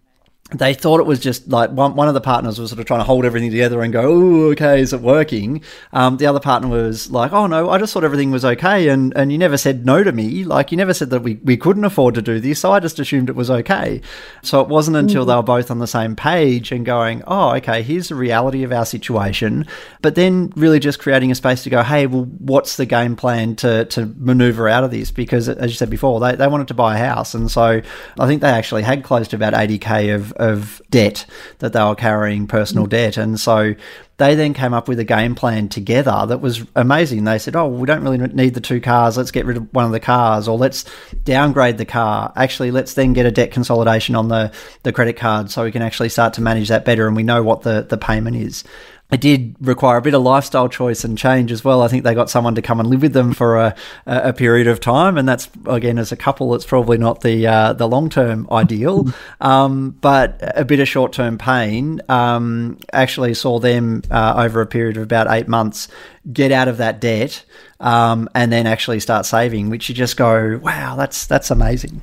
they 0.51 0.75
thought 0.75 0.99
it 0.99 1.08
was 1.08 1.19
just 1.19 1.47
like 1.47 1.71
one, 1.71 1.95
one 1.95 2.08
of 2.08 2.13
the 2.13 2.21
partners 2.21 2.60
was 2.60 2.69
sort 2.69 2.79
of 2.79 2.86
trying 2.86 2.99
to 2.99 3.03
hold 3.03 3.25
everything 3.25 3.49
together 3.49 3.81
and 3.81 3.91
go, 3.91 4.01
oh, 4.01 4.51
okay, 4.51 4.79
is 4.79 4.93
it 4.93 5.01
working? 5.01 5.63
Um, 5.91 6.17
the 6.17 6.27
other 6.27 6.39
partner 6.39 6.67
was 6.67 7.10
like, 7.10 7.34
oh, 7.34 7.47
no, 7.47 7.71
I 7.71 7.79
just 7.79 7.93
thought 7.93 8.03
everything 8.03 8.29
was 8.29 8.45
okay. 8.45 8.89
And, 8.89 9.12
and 9.15 9.31
you 9.31 9.39
never 9.39 9.58
said 9.58 9.88
no 9.88 10.03
to 10.03 10.12
me. 10.12 10.43
Like, 10.43 10.69
you 10.69 10.77
never 10.77 10.93
said 10.93 11.10
that 11.10 11.23
we, 11.23 11.36
we 11.43 11.58
couldn't 11.58 11.84
afford 11.84 12.13
to 12.15 12.21
do 12.21 12.39
this. 12.39 12.60
So 12.60 12.71
I 12.71 12.79
just 12.79 12.99
assumed 12.99 13.27
it 13.27 13.36
was 13.36 13.49
okay. 13.49 14.01
So 14.43 14.62
it 14.62 14.67
wasn't 14.67 14.97
until 14.97 15.23
mm-hmm. 15.23 15.31
they 15.31 15.36
were 15.36 15.41
both 15.41 15.71
on 15.71 15.79
the 15.79 15.88
same 15.88 16.15
page 16.15 16.71
and 16.71 16.86
going, 16.86 17.23
oh, 17.25 17.55
okay, 17.55 17.81
here's 17.81 18.10
the 18.10 18.15
reality 18.15 18.62
of 18.62 18.71
our 18.71 18.86
situation. 18.86 19.65
But 20.03 20.13
then 20.13 20.53
really 20.55 20.79
just 20.79 20.99
creating 20.99 21.31
a 21.31 21.36
space 21.36 21.63
to 21.63 21.71
go, 21.71 21.81
hey, 21.81 22.05
well, 22.05 22.25
what's 22.25 22.77
the 22.77 22.86
game 22.86 23.15
plan 23.15 23.55
to, 23.58 23.86
to 23.86 24.13
maneuver 24.17 24.69
out 24.69 24.84
of 24.84 24.91
this? 24.91 25.10
Because 25.10 25.49
as 25.49 25.71
you 25.71 25.75
said 25.75 25.89
before, 25.89 26.19
they, 26.19 26.36
they 26.36 26.47
wanted 26.47 26.67
to 26.67 26.75
buy 26.75 26.99
a 26.99 27.03
house. 27.03 27.34
And 27.34 27.49
so 27.49 27.81
I 28.19 28.27
think 28.27 28.41
they 28.41 28.49
actually 28.49 28.84
had 28.84 29.03
close 29.03 29.27
to 29.29 29.36
about 29.36 29.53
80K 29.53 30.13
of 30.13 30.35
of 30.38 30.82
debt 30.89 31.26
that 31.60 31.74
they 31.74 31.84
were 31.84 31.95
carrying, 31.95 32.48
personal 32.48 32.86
mm. 32.86 32.89
debt. 32.89 33.17
And 33.17 33.39
so 33.39 33.76
they 34.17 34.36
then 34.36 34.54
came 34.54 34.74
up 34.74 34.88
with 34.88 35.00
a 35.00 35.04
game 35.04 35.36
plan 35.36 35.67
together 35.67 36.26
that 36.28 36.39
was 36.39 36.63
amazing. 36.76 37.24
They 37.24 37.38
said, 37.38 37.56
Oh, 37.56 37.67
we 37.67 37.86
don't 37.86 38.02
really 38.02 38.17
need 38.17 38.54
the 38.54 38.62
two 38.62 38.80
cars. 38.80 39.17
Let's 39.17 39.32
get 39.32 39.45
rid 39.45 39.58
of 39.58 39.74
one 39.74 39.86
of 39.86 39.91
the 39.91 40.00
cars, 40.00 40.48
or 40.48 40.58
let's 40.58 40.86
downgrade 41.24 41.78
the 41.78 41.86
car. 41.86 42.32
Actually, 42.36 42.71
let's 42.71 42.93
then 42.93 43.13
get 43.13 43.26
a 43.26 43.32
debt 43.32 43.52
consolidation 43.52 44.15
on 44.15 44.30
the, 44.30 44.52
the 44.84 44.93
credit 44.93 45.17
card 45.17 45.52
so 45.52 45.63
we 45.63 45.71
can 45.71 45.82
actually 45.82 46.10
start 46.10 46.34
to 46.36 46.41
manage 46.41 46.69
that 46.69 46.86
better 46.86 47.08
and 47.08 47.15
we 47.15 47.24
know 47.24 47.43
what 47.43 47.63
the, 47.63 47.86
the 47.89 47.98
payment 47.98 48.38
is 48.38 48.63
it 49.11 49.21
did 49.21 49.55
require 49.59 49.97
a 49.97 50.01
bit 50.01 50.15
of 50.15 50.23
lifestyle 50.23 50.67
choice 50.67 51.03
and 51.03 51.17
change 51.17 51.51
as 51.51 51.63
well. 51.63 51.83
I 51.83 51.87
think 51.87 52.03
they 52.03 52.15
got 52.15 52.29
someone 52.29 52.55
to 52.55 52.61
come 52.61 52.79
and 52.79 52.89
live 52.89 53.03
with 53.03 53.13
them 53.13 53.33
for 53.33 53.57
a, 53.57 53.75
a 54.07 54.33
period 54.33 54.67
of 54.67 54.79
time, 54.79 55.17
and 55.17 55.29
that's 55.29 55.47
again 55.65 55.99
as 55.99 56.11
a 56.11 56.15
couple, 56.15 56.55
it's 56.55 56.65
probably 56.65 56.97
not 56.97 57.21
the 57.21 57.45
uh, 57.45 57.73
the 57.73 57.87
long 57.87 58.09
term 58.09 58.47
ideal, 58.51 59.05
um, 59.41 59.91
but 60.01 60.39
a 60.41 60.65
bit 60.65 60.79
of 60.79 60.87
short 60.87 61.13
term 61.13 61.37
pain 61.37 62.01
um, 62.09 62.79
actually 62.93 63.33
saw 63.35 63.59
them 63.59 64.01
uh, 64.09 64.33
over 64.37 64.61
a 64.61 64.67
period 64.67 64.97
of 64.97 65.03
about 65.03 65.27
eight 65.29 65.47
months 65.47 65.87
get 66.33 66.51
out 66.51 66.67
of 66.67 66.77
that 66.77 66.99
debt 66.99 67.45
um, 67.79 68.27
and 68.33 68.51
then 68.51 68.65
actually 68.65 68.99
start 68.99 69.25
saving, 69.25 69.69
which 69.69 69.89
you 69.89 69.95
just 69.95 70.17
go, 70.17 70.59
wow, 70.63 70.95
that's 70.95 71.27
that's 71.27 71.51
amazing. 71.51 72.01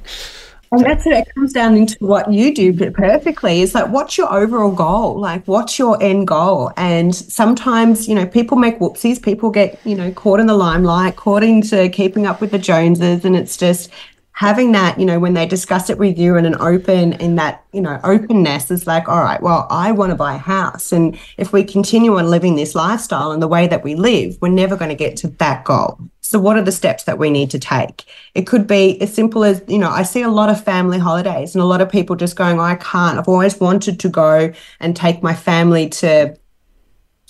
And 0.73 0.87
that's 0.87 1.07
it. 1.07 1.13
It 1.13 1.35
comes 1.35 1.53
down 1.53 1.77
into 1.77 1.97
what 2.01 2.33
you 2.33 2.55
do 2.55 2.73
perfectly. 2.91 3.61
Is 3.61 3.75
like, 3.75 3.89
what's 3.89 4.17
your 4.17 4.33
overall 4.33 4.73
goal? 4.73 5.21
Like, 5.21 5.47
what's 5.47 5.79
your 5.79 6.03
end 6.03 6.29
goal? 6.29 6.73
And 6.79 7.15
sometimes, 7.15 8.09
you 8.09 8.15
know, 8.15 8.27
people 8.27 8.57
make 8.57 8.79
whoopsies. 8.79 9.23
People 9.23 9.51
get, 9.51 9.79
you 9.85 9.95
know, 9.95 10.11
caught 10.13 10.41
in 10.41 10.47
the 10.47 10.57
limelight, 10.57 11.17
caught 11.17 11.43
into 11.43 11.91
keeping 11.91 12.27
up 12.27 12.41
with 12.41 12.53
the 12.53 12.59
Joneses, 12.59 13.25
and 13.27 13.37
it's 13.37 13.59
just 13.59 13.91
having 14.33 14.73
that, 14.73 14.99
you 14.99 15.05
know, 15.05 15.19
when 15.19 15.35
they 15.35 15.47
discuss 15.47 15.91
it 15.91 15.99
with 15.99 16.19
you 16.19 16.37
in 16.37 16.47
an 16.47 16.57
open, 16.61 17.13
in 17.15 17.37
that, 17.37 17.65
you 17.73 17.81
know, 17.81 18.01
openness 18.03 18.71
is 18.71 18.87
like, 18.87 19.09
all 19.09 19.21
right, 19.21 19.43
well, 19.43 19.67
I 19.71 19.93
want 19.93 20.11
to 20.11 20.17
buy 20.17 20.35
a 20.35 20.39
house. 20.39 20.91
And 20.91 21.19
if 21.37 21.53
we 21.53 21.63
continue 21.65 22.17
on 22.17 22.31
living 22.31 22.57
this 22.57 22.75
lifestyle 22.75 23.33
and 23.33 23.43
the 23.43 23.49
way 23.49 23.67
that 23.69 23.85
we 23.85 23.95
live, 23.95 24.39
we're 24.41 24.49
never 24.49 24.77
going 24.77 24.89
to 24.89 24.95
get 24.95 25.17
to 25.19 25.29
that 25.29 25.65
goal. 25.65 25.99
So, 26.21 26.41
what 26.41 26.57
are 26.57 26.63
the 26.63 26.73
steps 26.73 27.05
that 27.05 27.19
we 27.19 27.29
need 27.29 27.51
to 27.51 27.59
take? 27.59 28.05
It 28.35 28.47
could 28.47 28.67
be 28.67 29.01
as 29.03 29.13
simple 29.13 29.45
as, 29.45 29.63
you 29.69 29.79
know, 29.79 29.91
I 29.91 30.03
see 30.03 30.23
a 30.23 30.31
lot 30.31 30.49
of 30.49 30.65
family 30.65 30.99
holidays 30.99 31.55
and 31.55 31.61
a 31.61 31.67
lot 31.67 31.83
of 31.83 31.91
people 31.91 32.17
just 32.17 32.37
going, 32.37 32.59
I 32.59 32.77
can't. 32.77 33.19
I've 33.19 33.29
always 33.29 33.61
wanted 33.61 34.01
to 34.01 34.09
go 34.09 34.53
and 34.81 34.97
take 34.97 35.23
my 35.23 35.35
family 35.35 35.91
to 35.91 36.35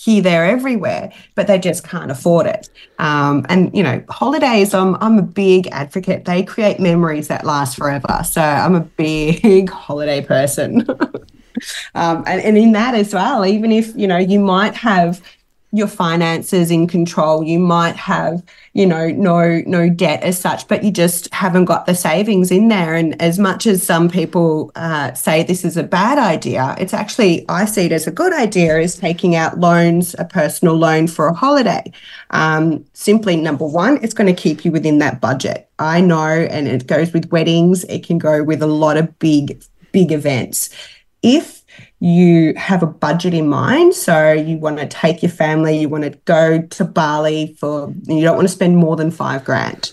here, 0.02 0.20
there, 0.20 0.44
everywhere, 0.44 1.12
but 1.36 1.46
they 1.46 1.60
just 1.60 1.86
can't 1.86 2.10
afford 2.10 2.46
it. 2.46 2.68
Um, 2.98 3.46
and 3.48 3.74
you 3.76 3.84
know, 3.84 4.02
holidays, 4.08 4.74
I'm 4.74 4.96
I'm 4.96 5.16
a 5.18 5.22
big 5.22 5.68
advocate. 5.68 6.24
They 6.24 6.42
create 6.42 6.80
memories 6.80 7.28
that 7.28 7.44
last 7.44 7.76
forever. 7.76 8.22
So 8.24 8.42
I'm 8.42 8.74
a 8.74 8.80
big 8.80 9.70
holiday 9.70 10.20
person. 10.20 10.84
um, 11.94 12.24
and, 12.26 12.40
and 12.40 12.58
in 12.58 12.72
that 12.72 12.96
as 12.96 13.14
well, 13.14 13.46
even 13.46 13.70
if 13.70 13.94
you 13.94 14.08
know 14.08 14.18
you 14.18 14.40
might 14.40 14.74
have 14.74 15.22
your 15.74 15.88
finances 15.88 16.70
in 16.70 16.86
control. 16.86 17.42
You 17.42 17.58
might 17.58 17.96
have, 17.96 18.42
you 18.74 18.84
know, 18.84 19.08
no 19.08 19.62
no 19.66 19.88
debt 19.88 20.22
as 20.22 20.38
such, 20.38 20.68
but 20.68 20.84
you 20.84 20.90
just 20.90 21.32
haven't 21.32 21.64
got 21.64 21.86
the 21.86 21.94
savings 21.94 22.50
in 22.50 22.68
there. 22.68 22.94
And 22.94 23.20
as 23.20 23.38
much 23.38 23.66
as 23.66 23.82
some 23.82 24.10
people 24.10 24.70
uh, 24.76 25.14
say 25.14 25.42
this 25.42 25.64
is 25.64 25.78
a 25.78 25.82
bad 25.82 26.18
idea, 26.18 26.76
it's 26.78 26.92
actually 26.92 27.48
I 27.48 27.64
see 27.64 27.86
it 27.86 27.92
as 27.92 28.06
a 28.06 28.10
good 28.10 28.34
idea. 28.34 28.78
Is 28.78 28.96
taking 28.96 29.34
out 29.34 29.58
loans, 29.58 30.14
a 30.18 30.26
personal 30.26 30.74
loan 30.74 31.06
for 31.08 31.26
a 31.26 31.34
holiday. 31.34 31.90
Um, 32.30 32.84
simply 32.92 33.36
number 33.36 33.66
one, 33.66 33.98
it's 34.02 34.14
going 34.14 34.34
to 34.34 34.40
keep 34.40 34.64
you 34.64 34.72
within 34.72 34.98
that 34.98 35.20
budget. 35.20 35.68
I 35.78 36.02
know, 36.02 36.26
and 36.26 36.68
it 36.68 36.86
goes 36.86 37.12
with 37.14 37.32
weddings. 37.32 37.84
It 37.84 38.06
can 38.06 38.18
go 38.18 38.44
with 38.44 38.62
a 38.62 38.66
lot 38.66 38.98
of 38.98 39.18
big 39.18 39.62
big 39.92 40.12
events. 40.12 40.68
If 41.22 41.61
you 42.02 42.52
have 42.56 42.82
a 42.82 42.86
budget 42.86 43.32
in 43.32 43.46
mind. 43.46 43.94
So 43.94 44.32
you 44.32 44.58
want 44.58 44.78
to 44.78 44.88
take 44.88 45.22
your 45.22 45.30
family, 45.30 45.78
you 45.78 45.88
want 45.88 46.02
to 46.02 46.10
go 46.24 46.60
to 46.60 46.84
Bali 46.84 47.56
for, 47.60 47.94
you 48.08 48.22
don't 48.22 48.34
want 48.34 48.48
to 48.48 48.52
spend 48.52 48.76
more 48.76 48.96
than 48.96 49.12
five 49.12 49.44
grand. 49.44 49.92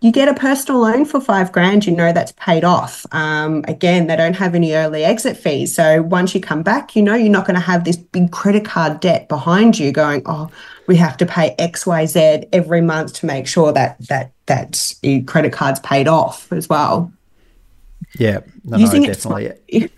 You 0.00 0.12
get 0.12 0.28
a 0.28 0.34
personal 0.34 0.82
loan 0.82 1.06
for 1.06 1.18
five 1.18 1.50
grand, 1.50 1.86
you 1.86 1.96
know 1.96 2.12
that's 2.12 2.32
paid 2.32 2.62
off. 2.62 3.06
Um, 3.10 3.64
again, 3.66 4.06
they 4.06 4.16
don't 4.16 4.36
have 4.36 4.54
any 4.54 4.74
early 4.74 5.02
exit 5.02 5.38
fees. 5.38 5.74
So 5.74 6.02
once 6.02 6.34
you 6.34 6.42
come 6.42 6.62
back, 6.62 6.94
you 6.94 7.02
know 7.02 7.14
you're 7.14 7.32
not 7.32 7.46
going 7.46 7.56
to 7.56 7.60
have 7.60 7.84
this 7.84 7.96
big 7.96 8.30
credit 8.30 8.66
card 8.66 9.00
debt 9.00 9.30
behind 9.30 9.78
you 9.78 9.92
going, 9.92 10.20
oh, 10.26 10.50
we 10.88 10.96
have 10.96 11.16
to 11.16 11.26
pay 11.26 11.56
XYZ 11.58 12.50
every 12.52 12.82
month 12.82 13.14
to 13.14 13.26
make 13.26 13.46
sure 13.46 13.72
that 13.72 13.96
that 14.08 14.32
that 14.44 14.94
your 15.02 15.22
credit 15.24 15.54
card's 15.54 15.80
paid 15.80 16.06
off 16.06 16.52
as 16.52 16.68
well. 16.68 17.10
Yeah, 18.18 18.40
no, 18.64 18.76
Using 18.76 19.02
no, 19.02 19.08
definitely. 19.08 19.52
It, 19.68 19.92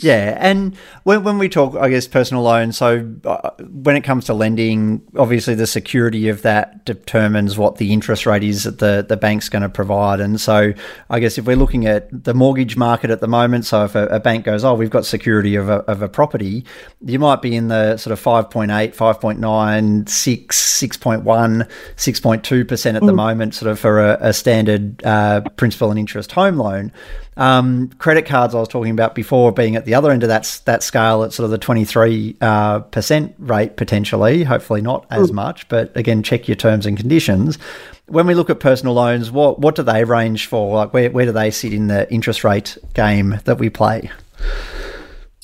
yeah, 0.00 0.36
and 0.40 0.76
when, 1.04 1.24
when 1.24 1.38
we 1.38 1.48
talk, 1.48 1.74
I 1.76 1.88
guess, 1.88 2.06
personal 2.06 2.42
loans, 2.42 2.76
so 2.76 3.08
uh, 3.24 3.50
when 3.60 3.96
it 3.96 4.02
comes 4.02 4.26
to 4.26 4.34
lending, 4.34 5.02
obviously 5.16 5.54
the 5.54 5.66
security 5.66 6.28
of 6.28 6.42
that 6.42 6.84
determines 6.84 7.58
what 7.58 7.76
the 7.76 7.92
interest 7.92 8.26
rate 8.26 8.44
is 8.44 8.64
that 8.64 8.78
the, 8.78 9.04
the 9.06 9.16
bank's 9.16 9.48
going 9.48 9.62
to 9.62 9.68
provide. 9.68 10.20
And 10.20 10.40
so 10.40 10.72
I 11.10 11.20
guess 11.20 11.38
if 11.38 11.46
we're 11.46 11.56
looking 11.56 11.86
at 11.86 12.08
the 12.24 12.34
mortgage 12.34 12.76
market 12.76 13.10
at 13.10 13.20
the 13.20 13.28
moment, 13.28 13.66
so 13.66 13.84
if 13.84 13.94
a, 13.94 14.06
a 14.06 14.20
bank 14.20 14.44
goes, 14.44 14.64
oh, 14.64 14.74
we've 14.74 14.90
got 14.90 15.06
security 15.06 15.56
of 15.56 15.68
a, 15.68 15.78
of 15.90 16.02
a 16.02 16.08
property, 16.08 16.64
you 17.04 17.18
might 17.18 17.42
be 17.42 17.54
in 17.54 17.68
the 17.68 17.96
sort 17.96 18.12
of 18.12 18.22
5.8, 18.22 18.94
5.9, 18.94 20.08
6, 20.08 20.80
6.1, 20.80 21.70
6.2% 21.96 22.94
at 22.94 23.02
mm. 23.02 23.06
the 23.06 23.12
moment, 23.12 23.54
sort 23.54 23.70
of 23.70 23.78
for 23.78 24.00
a, 24.00 24.18
a 24.20 24.32
standard 24.32 25.04
uh, 25.04 25.40
principal 25.56 25.90
and 25.90 25.98
interest 25.98 26.32
home 26.32 26.56
loan. 26.56 26.92
Um, 27.36 27.88
credit 27.98 28.24
cards 28.24 28.54
I 28.54 28.60
was 28.60 28.68
talking 28.68 28.92
about 28.92 29.14
before 29.14 29.52
being 29.52 29.76
at 29.76 29.84
the 29.84 29.94
other 29.94 30.10
end 30.10 30.22
of 30.22 30.30
that 30.30 30.60
that 30.64 30.82
scale 30.82 31.22
at 31.22 31.34
sort 31.34 31.44
of 31.44 31.50
the 31.50 31.58
23 31.58 32.36
uh, 32.40 32.80
percent 32.80 33.34
rate 33.38 33.76
potentially, 33.76 34.42
hopefully 34.42 34.80
not 34.80 35.06
as 35.10 35.32
much, 35.32 35.68
but 35.68 35.94
again 35.96 36.22
check 36.22 36.48
your 36.48 36.56
terms 36.56 36.86
and 36.86 36.96
conditions. 36.96 37.58
When 38.06 38.26
we 38.26 38.34
look 38.34 38.48
at 38.48 38.60
personal 38.60 38.94
loans, 38.94 39.30
what 39.30 39.58
what 39.58 39.74
do 39.74 39.82
they 39.82 40.04
range 40.04 40.46
for? 40.46 40.76
Like 40.76 40.94
where 40.94 41.10
where 41.10 41.26
do 41.26 41.32
they 41.32 41.50
sit 41.50 41.74
in 41.74 41.88
the 41.88 42.10
interest 42.10 42.42
rate 42.42 42.78
game 42.94 43.38
that 43.44 43.58
we 43.58 43.68
play? 43.68 44.10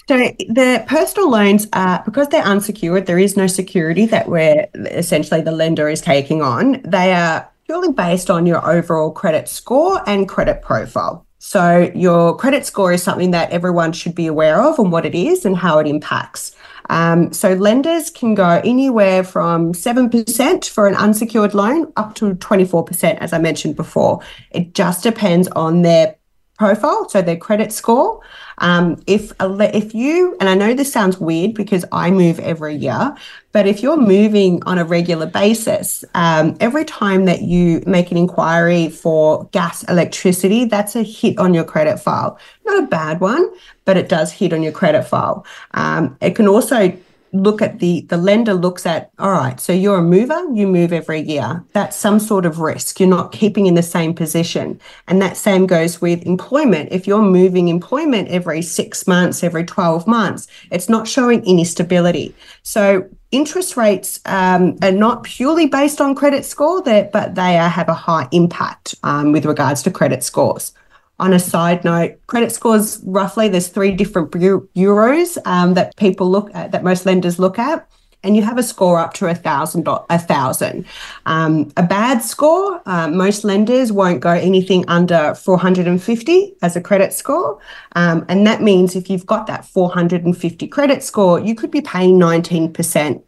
So 0.08 0.16
the 0.16 0.84
personal 0.88 1.30
loans 1.30 1.68
are 1.74 2.02
because 2.04 2.28
they're 2.28 2.42
unsecured, 2.42 3.06
there 3.06 3.18
is 3.18 3.36
no 3.36 3.46
security 3.46 4.06
that 4.06 4.28
we're 4.28 4.66
essentially 4.74 5.42
the 5.42 5.52
lender 5.52 5.88
is 5.88 6.00
taking 6.00 6.42
on. 6.42 6.80
They 6.82 7.12
are 7.12 7.48
purely 7.66 7.92
based 7.92 8.30
on 8.30 8.46
your 8.46 8.66
overall 8.68 9.10
credit 9.10 9.48
score 9.48 10.02
and 10.08 10.28
credit 10.28 10.62
profile. 10.62 11.26
So, 11.44 11.90
your 11.92 12.36
credit 12.36 12.64
score 12.64 12.92
is 12.92 13.02
something 13.02 13.32
that 13.32 13.50
everyone 13.50 13.90
should 13.92 14.14
be 14.14 14.28
aware 14.28 14.62
of 14.62 14.78
and 14.78 14.92
what 14.92 15.04
it 15.04 15.12
is 15.12 15.44
and 15.44 15.56
how 15.56 15.80
it 15.80 15.88
impacts. 15.88 16.54
Um, 16.88 17.32
so, 17.32 17.54
lenders 17.54 18.10
can 18.10 18.36
go 18.36 18.62
anywhere 18.64 19.24
from 19.24 19.72
7% 19.72 20.68
for 20.68 20.86
an 20.86 20.94
unsecured 20.94 21.52
loan 21.52 21.92
up 21.96 22.14
to 22.14 22.36
24%, 22.36 23.18
as 23.18 23.32
I 23.32 23.38
mentioned 23.38 23.74
before. 23.74 24.20
It 24.52 24.72
just 24.74 25.02
depends 25.02 25.48
on 25.48 25.82
their 25.82 26.14
profile, 26.60 27.08
so 27.08 27.20
their 27.20 27.36
credit 27.36 27.72
score. 27.72 28.20
Um, 28.62 29.02
if 29.06 29.32
if 29.40 29.94
you 29.94 30.36
and 30.40 30.48
I 30.48 30.54
know 30.54 30.72
this 30.72 30.90
sounds 30.90 31.18
weird 31.18 31.54
because 31.54 31.84
I 31.92 32.10
move 32.10 32.38
every 32.40 32.76
year, 32.76 33.14
but 33.50 33.66
if 33.66 33.82
you're 33.82 33.96
moving 33.96 34.62
on 34.64 34.78
a 34.78 34.84
regular 34.84 35.26
basis, 35.26 36.04
um, 36.14 36.56
every 36.60 36.84
time 36.84 37.26
that 37.26 37.42
you 37.42 37.82
make 37.86 38.10
an 38.10 38.16
inquiry 38.16 38.88
for 38.88 39.48
gas, 39.52 39.82
electricity, 39.84 40.64
that's 40.64 40.96
a 40.96 41.02
hit 41.02 41.38
on 41.38 41.52
your 41.52 41.64
credit 41.64 41.98
file. 41.98 42.38
Not 42.64 42.84
a 42.84 42.86
bad 42.86 43.20
one, 43.20 43.50
but 43.84 43.96
it 43.96 44.08
does 44.08 44.32
hit 44.32 44.52
on 44.52 44.62
your 44.62 44.72
credit 44.72 45.02
file. 45.02 45.44
Um, 45.72 46.16
it 46.20 46.36
can 46.36 46.46
also 46.46 46.96
look 47.32 47.62
at 47.62 47.78
the 47.78 48.02
the 48.02 48.16
lender 48.16 48.52
looks 48.52 48.84
at 48.84 49.10
all 49.18 49.30
right 49.30 49.58
so 49.58 49.72
you're 49.72 49.98
a 49.98 50.02
mover 50.02 50.40
you 50.52 50.66
move 50.66 50.92
every 50.92 51.20
year. 51.20 51.64
That's 51.72 51.96
some 51.96 52.18
sort 52.18 52.44
of 52.44 52.58
risk. 52.58 53.00
You're 53.00 53.08
not 53.08 53.32
keeping 53.32 53.66
in 53.66 53.74
the 53.74 53.82
same 53.82 54.14
position. 54.14 54.80
And 55.08 55.20
that 55.22 55.36
same 55.36 55.66
goes 55.66 56.00
with 56.00 56.22
employment. 56.24 56.90
If 56.92 57.06
you're 57.06 57.22
moving 57.22 57.68
employment 57.68 58.28
every 58.28 58.62
6 58.62 59.06
months 59.06 59.42
every 59.42 59.64
12 59.64 60.06
months 60.06 60.46
it's 60.70 60.88
not 60.88 61.08
showing 61.08 61.40
any 61.46 61.64
stability. 61.64 62.34
So 62.62 63.08
interest 63.30 63.76
rates 63.76 64.20
um, 64.26 64.76
are 64.82 64.92
not 64.92 65.22
purely 65.22 65.66
based 65.66 66.00
on 66.00 66.14
credit 66.14 66.44
score 66.44 66.82
there 66.82 67.08
but 67.12 67.34
they 67.34 67.58
are, 67.58 67.68
have 67.68 67.88
a 67.88 67.94
high 67.94 68.28
impact 68.32 68.94
um, 69.02 69.32
with 69.32 69.46
regards 69.46 69.82
to 69.82 69.90
credit 69.90 70.22
scores 70.22 70.72
on 71.22 71.32
a 71.32 71.38
side 71.38 71.84
note, 71.84 72.18
credit 72.26 72.50
scores 72.50 73.00
roughly 73.04 73.48
there's 73.48 73.68
three 73.68 73.92
different 73.92 74.32
bureaus 74.74 75.38
um, 75.44 75.74
that 75.74 75.96
people 75.96 76.28
look 76.28 76.52
at, 76.52 76.72
that 76.72 76.82
most 76.82 77.06
lenders 77.06 77.38
look 77.38 77.60
at. 77.60 77.88
And 78.24 78.36
you 78.36 78.42
have 78.42 78.58
a 78.58 78.62
score 78.62 78.98
up 78.98 79.14
to 79.14 79.26
a 79.26 79.34
thousand, 79.34 79.88
a 79.88 80.18
thousand. 80.18 80.84
Um, 81.26 81.72
a 81.76 81.82
bad 81.82 82.22
score, 82.22 82.80
uh, 82.86 83.08
most 83.08 83.42
lenders 83.42 83.90
won't 83.90 84.20
go 84.20 84.30
anything 84.30 84.84
under 84.88 85.34
450 85.34 86.54
as 86.62 86.76
a 86.76 86.80
credit 86.80 87.12
score. 87.12 87.58
Um, 87.96 88.24
and 88.28 88.46
that 88.46 88.62
means 88.62 88.94
if 88.94 89.08
you've 89.10 89.26
got 89.26 89.46
that 89.48 89.64
450 89.64 90.68
credit 90.68 91.02
score, 91.02 91.40
you 91.40 91.54
could 91.54 91.70
be 91.70 91.80
paying 91.80 92.18
19% 92.18 93.22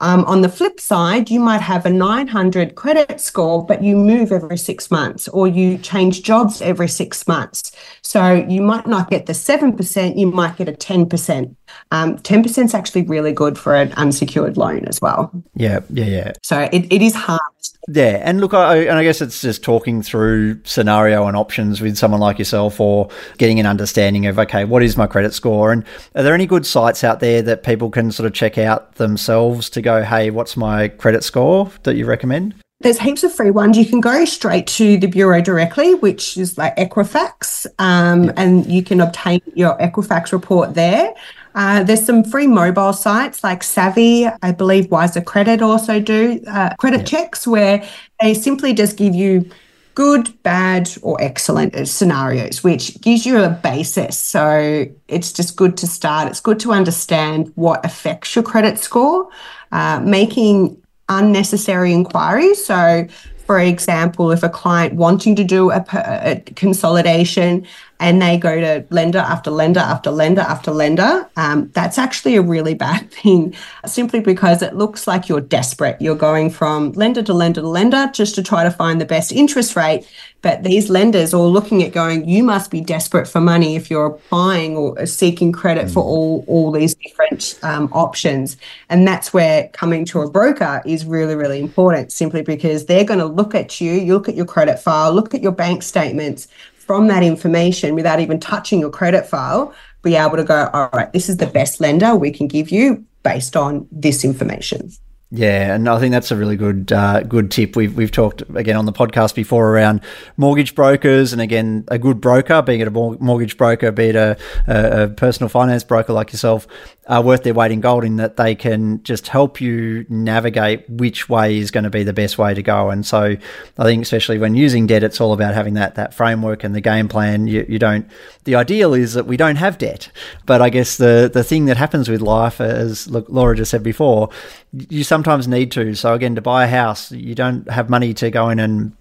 um, 0.00 0.24
on 0.26 0.42
the 0.42 0.48
flip 0.48 0.78
side, 0.78 1.30
you 1.30 1.40
might 1.40 1.60
have 1.60 1.84
a 1.84 1.90
900 1.90 2.74
credit 2.76 3.20
score, 3.20 3.64
but 3.64 3.82
you 3.82 3.96
move 3.96 4.30
every 4.30 4.56
six 4.56 4.90
months 4.90 5.26
or 5.28 5.48
you 5.48 5.78
change 5.78 6.22
jobs 6.22 6.62
every 6.62 6.88
six 6.88 7.26
months. 7.26 7.72
So 8.02 8.32
you 8.32 8.62
might 8.62 8.86
not 8.86 9.10
get 9.10 9.26
the 9.26 9.32
7%, 9.32 10.18
you 10.18 10.30
might 10.30 10.56
get 10.56 10.68
a 10.68 10.72
10%. 10.72 11.54
Um, 11.90 12.16
10% 12.18 12.64
is 12.64 12.74
actually 12.74 13.02
really 13.02 13.32
good 13.32 13.58
for 13.58 13.74
an 13.74 13.92
unsecured 13.94 14.56
loan 14.56 14.84
as 14.86 15.00
well. 15.00 15.30
Yeah, 15.54 15.80
yeah, 15.90 16.04
yeah. 16.04 16.32
So 16.42 16.68
it, 16.72 16.92
it 16.92 17.02
is 17.02 17.14
hard. 17.14 17.40
Yeah, 17.88 18.20
and 18.22 18.40
look, 18.40 18.52
I, 18.52 18.76
and 18.80 18.98
I 18.98 19.02
guess 19.02 19.20
it's 19.20 19.40
just 19.40 19.62
talking 19.62 20.02
through 20.02 20.62
scenario 20.64 21.26
and 21.26 21.36
options 21.36 21.80
with 21.80 21.96
someone 21.96 22.20
like 22.20 22.38
yourself, 22.38 22.80
or 22.80 23.08
getting 23.38 23.58
an 23.58 23.66
understanding 23.66 24.26
of 24.26 24.38
okay, 24.38 24.64
what 24.64 24.82
is 24.82 24.96
my 24.96 25.06
credit 25.06 25.32
score, 25.32 25.72
and 25.72 25.84
are 26.14 26.22
there 26.22 26.34
any 26.34 26.46
good 26.46 26.66
sites 26.66 27.02
out 27.02 27.20
there 27.20 27.40
that 27.42 27.62
people 27.62 27.90
can 27.90 28.12
sort 28.12 28.26
of 28.26 28.34
check 28.34 28.58
out 28.58 28.96
themselves 28.96 29.70
to 29.70 29.80
go, 29.80 30.02
hey, 30.02 30.30
what's 30.30 30.56
my 30.56 30.88
credit 30.88 31.24
score 31.24 31.70
that 31.84 31.96
you 31.96 32.04
recommend? 32.04 32.54
There's 32.80 32.98
heaps 32.98 33.24
of 33.24 33.32
free 33.32 33.50
ones. 33.50 33.76
You 33.76 33.84
can 33.84 34.00
go 34.00 34.24
straight 34.24 34.68
to 34.68 34.98
the 34.98 35.08
bureau 35.08 35.40
directly, 35.40 35.94
which 35.94 36.36
is 36.36 36.56
like 36.56 36.76
Equifax, 36.76 37.66
um, 37.80 38.24
yeah. 38.24 38.32
and 38.36 38.66
you 38.66 38.84
can 38.84 39.00
obtain 39.00 39.40
your 39.54 39.76
Equifax 39.78 40.30
report 40.30 40.74
there. 40.74 41.12
Uh, 41.54 41.82
there's 41.82 42.04
some 42.04 42.22
free 42.24 42.46
mobile 42.46 42.92
sites 42.92 43.42
like 43.42 43.62
Savvy. 43.62 44.26
I 44.26 44.52
believe 44.52 44.90
Wiser 44.90 45.20
Credit 45.20 45.62
also 45.62 46.00
do 46.00 46.40
uh, 46.46 46.74
credit 46.76 47.00
yeah. 47.00 47.04
checks 47.04 47.46
where 47.46 47.88
they 48.20 48.34
simply 48.34 48.74
just 48.74 48.96
give 48.96 49.14
you 49.14 49.50
good, 49.98 50.40
bad, 50.44 50.88
or 51.02 51.20
excellent 51.20 51.88
scenarios, 51.88 52.62
which 52.62 53.00
gives 53.00 53.26
you 53.26 53.42
a 53.42 53.50
basis. 53.50 54.16
So 54.16 54.86
it's 55.08 55.32
just 55.32 55.56
good 55.56 55.76
to 55.78 55.88
start. 55.88 56.28
It's 56.28 56.38
good 56.38 56.60
to 56.60 56.70
understand 56.70 57.50
what 57.56 57.84
affects 57.84 58.36
your 58.36 58.44
credit 58.44 58.78
score, 58.78 59.28
uh, 59.72 59.98
making 59.98 60.80
unnecessary 61.08 61.92
inquiries. 61.92 62.64
So, 62.64 63.08
for 63.44 63.58
example, 63.58 64.30
if 64.30 64.44
a 64.44 64.48
client 64.48 64.94
wanting 64.94 65.34
to 65.34 65.42
do 65.42 65.72
a, 65.72 65.84
a 65.92 66.42
consolidation 66.54 67.66
and 68.00 68.22
they 68.22 68.38
go 68.38 68.60
to 68.60 68.86
lender 68.90 69.18
after 69.18 69.50
lender 69.50 69.80
after 69.80 70.10
lender 70.10 70.40
after 70.42 70.70
lender, 70.70 71.28
um, 71.36 71.70
that's 71.74 71.98
actually 71.98 72.36
a 72.36 72.42
really 72.42 72.74
bad 72.74 73.10
thing 73.12 73.54
simply 73.86 74.20
because 74.20 74.62
it 74.62 74.76
looks 74.76 75.06
like 75.06 75.28
you're 75.28 75.40
desperate. 75.40 76.00
You're 76.00 76.16
going 76.16 76.50
from 76.50 76.92
lender 76.92 77.22
to 77.22 77.32
lender 77.32 77.60
to 77.60 77.68
lender 77.68 78.10
just 78.12 78.34
to 78.36 78.42
try 78.42 78.64
to 78.64 78.70
find 78.70 79.00
the 79.00 79.06
best 79.06 79.32
interest 79.32 79.74
rate. 79.74 80.06
But 80.40 80.62
these 80.62 80.88
lenders 80.88 81.34
are 81.34 81.40
looking 81.40 81.82
at 81.82 81.92
going, 81.92 82.28
you 82.28 82.44
must 82.44 82.70
be 82.70 82.80
desperate 82.80 83.26
for 83.26 83.40
money 83.40 83.74
if 83.74 83.90
you're 83.90 84.06
applying 84.06 84.76
or 84.76 85.04
seeking 85.04 85.50
credit 85.50 85.86
mm. 85.86 85.92
for 85.92 86.04
all, 86.04 86.44
all 86.46 86.70
these 86.70 86.94
different 86.94 87.58
um, 87.64 87.88
options. 87.92 88.56
And 88.88 89.06
that's 89.06 89.32
where 89.32 89.68
coming 89.70 90.04
to 90.06 90.20
a 90.20 90.30
broker 90.30 90.80
is 90.86 91.04
really, 91.04 91.34
really 91.34 91.58
important 91.58 92.12
simply 92.12 92.42
because 92.42 92.86
they're 92.86 93.02
going 93.02 93.18
to 93.18 93.26
look 93.26 93.52
at 93.52 93.80
you, 93.80 93.94
you 93.94 94.14
look 94.14 94.28
at 94.28 94.36
your 94.36 94.46
credit 94.46 94.78
file, 94.78 95.12
look 95.12 95.34
at 95.34 95.42
your 95.42 95.50
bank 95.50 95.82
statements, 95.82 96.46
from 96.88 97.06
that 97.06 97.22
information 97.22 97.94
without 97.94 98.18
even 98.18 98.40
touching 98.40 98.80
your 98.80 98.90
credit 98.90 99.26
file, 99.26 99.74
be 100.02 100.16
able 100.16 100.38
to 100.38 100.42
go, 100.42 100.70
all 100.72 100.88
right, 100.94 101.12
this 101.12 101.28
is 101.28 101.36
the 101.36 101.46
best 101.46 101.80
lender 101.80 102.16
we 102.16 102.30
can 102.30 102.48
give 102.48 102.70
you 102.70 103.04
based 103.22 103.56
on 103.56 103.86
this 103.92 104.24
information. 104.24 104.90
Yeah, 105.30 105.74
and 105.74 105.86
I 105.90 106.00
think 106.00 106.12
that's 106.12 106.30
a 106.30 106.36
really 106.36 106.56
good 106.56 106.90
uh, 106.90 107.20
good 107.20 107.50
tip. 107.50 107.76
We've 107.76 107.94
we've 107.94 108.10
talked 108.10 108.42
again 108.54 108.76
on 108.76 108.86
the 108.86 108.94
podcast 108.94 109.34
before 109.34 109.68
around 109.68 110.00
mortgage 110.38 110.74
brokers, 110.74 111.34
and 111.34 111.42
again, 111.42 111.84
a 111.88 111.98
good 111.98 112.18
broker, 112.18 112.62
being 112.62 112.80
it 112.80 112.88
a 112.88 112.90
mortgage 112.90 113.58
broker, 113.58 113.92
be 113.92 114.04
it 114.04 114.16
a, 114.16 114.38
a, 114.66 115.08
personal 115.08 115.50
finance 115.50 115.84
broker 115.84 116.14
like 116.14 116.32
yourself, 116.32 116.66
are 117.08 117.20
worth 117.20 117.42
their 117.42 117.52
weight 117.52 117.72
in 117.72 117.82
gold 117.82 118.04
in 118.04 118.16
that 118.16 118.38
they 118.38 118.54
can 118.54 119.02
just 119.02 119.28
help 119.28 119.60
you 119.60 120.06
navigate 120.08 120.88
which 120.88 121.28
way 121.28 121.58
is 121.58 121.70
going 121.70 121.84
to 121.84 121.90
be 121.90 122.04
the 122.04 122.14
best 122.14 122.38
way 122.38 122.54
to 122.54 122.62
go. 122.62 122.88
And 122.88 123.04
so, 123.04 123.36
I 123.76 123.84
think 123.84 124.02
especially 124.02 124.38
when 124.38 124.54
using 124.54 124.86
debt, 124.86 125.02
it's 125.02 125.20
all 125.20 125.34
about 125.34 125.52
having 125.52 125.74
that 125.74 125.96
that 125.96 126.14
framework 126.14 126.64
and 126.64 126.74
the 126.74 126.80
game 126.80 127.06
plan. 127.06 127.46
You, 127.46 127.66
you 127.68 127.78
don't. 127.78 128.08
The 128.44 128.54
ideal 128.54 128.94
is 128.94 129.12
that 129.12 129.26
we 129.26 129.36
don't 129.36 129.56
have 129.56 129.76
debt, 129.76 130.10
but 130.46 130.62
I 130.62 130.70
guess 130.70 130.96
the 130.96 131.30
the 131.30 131.44
thing 131.44 131.66
that 131.66 131.76
happens 131.76 132.08
with 132.08 132.22
life, 132.22 132.62
as 132.62 133.06
Laura 133.10 133.54
just 133.54 133.70
said 133.70 133.82
before, 133.82 134.30
you 134.72 135.04
sometimes 135.04 135.17
need 135.48 135.70
to. 135.72 135.94
So 135.94 136.14
again, 136.14 136.34
to 136.34 136.40
buy 136.40 136.64
a 136.64 136.68
house, 136.68 137.12
you 137.12 137.34
don't 137.34 137.68
have 137.70 137.88
money 137.90 138.14
to 138.14 138.30
go 138.30 138.48
in 138.48 138.58
and 138.58 138.92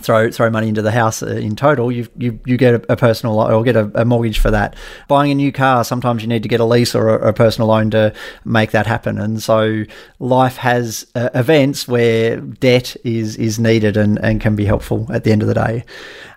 throw 0.00 0.30
throw 0.30 0.50
money 0.50 0.68
into 0.68 0.82
the 0.82 0.90
house 0.90 1.22
uh, 1.22 1.26
in 1.26 1.54
total, 1.54 1.92
you 1.92 2.08
you, 2.18 2.38
you 2.44 2.56
get 2.56 2.74
a, 2.74 2.92
a 2.92 2.96
personal 2.96 3.40
or 3.40 3.62
get 3.62 3.76
a, 3.76 3.90
a, 3.94 4.04
mortgage 4.04 4.38
for 4.38 4.50
that. 4.50 4.74
Buying 5.08 5.30
a 5.30 5.34
new 5.34 5.52
car, 5.52 5.84
sometimes 5.84 6.22
you 6.22 6.28
need 6.28 6.42
to 6.42 6.48
get 6.48 6.60
a 6.60 6.64
lease 6.64 6.94
or 6.94 7.16
a, 7.16 7.28
a 7.28 7.32
personal 7.32 7.68
loan 7.68 7.90
to 7.90 8.12
make 8.44 8.72
that 8.72 8.86
happen. 8.86 9.18
And 9.18 9.42
so 9.42 9.84
life 10.18 10.56
has 10.56 11.06
uh, 11.14 11.30
events 11.34 11.86
where 11.86 12.40
debt 12.40 12.96
is 13.04 13.36
is 13.36 13.58
needed 13.58 13.96
and, 13.96 14.18
and 14.18 14.40
can 14.40 14.56
be 14.56 14.64
helpful 14.64 15.06
at 15.12 15.24
the 15.24 15.32
end 15.32 15.42
of 15.42 15.48
the 15.48 15.54
day. 15.54 15.84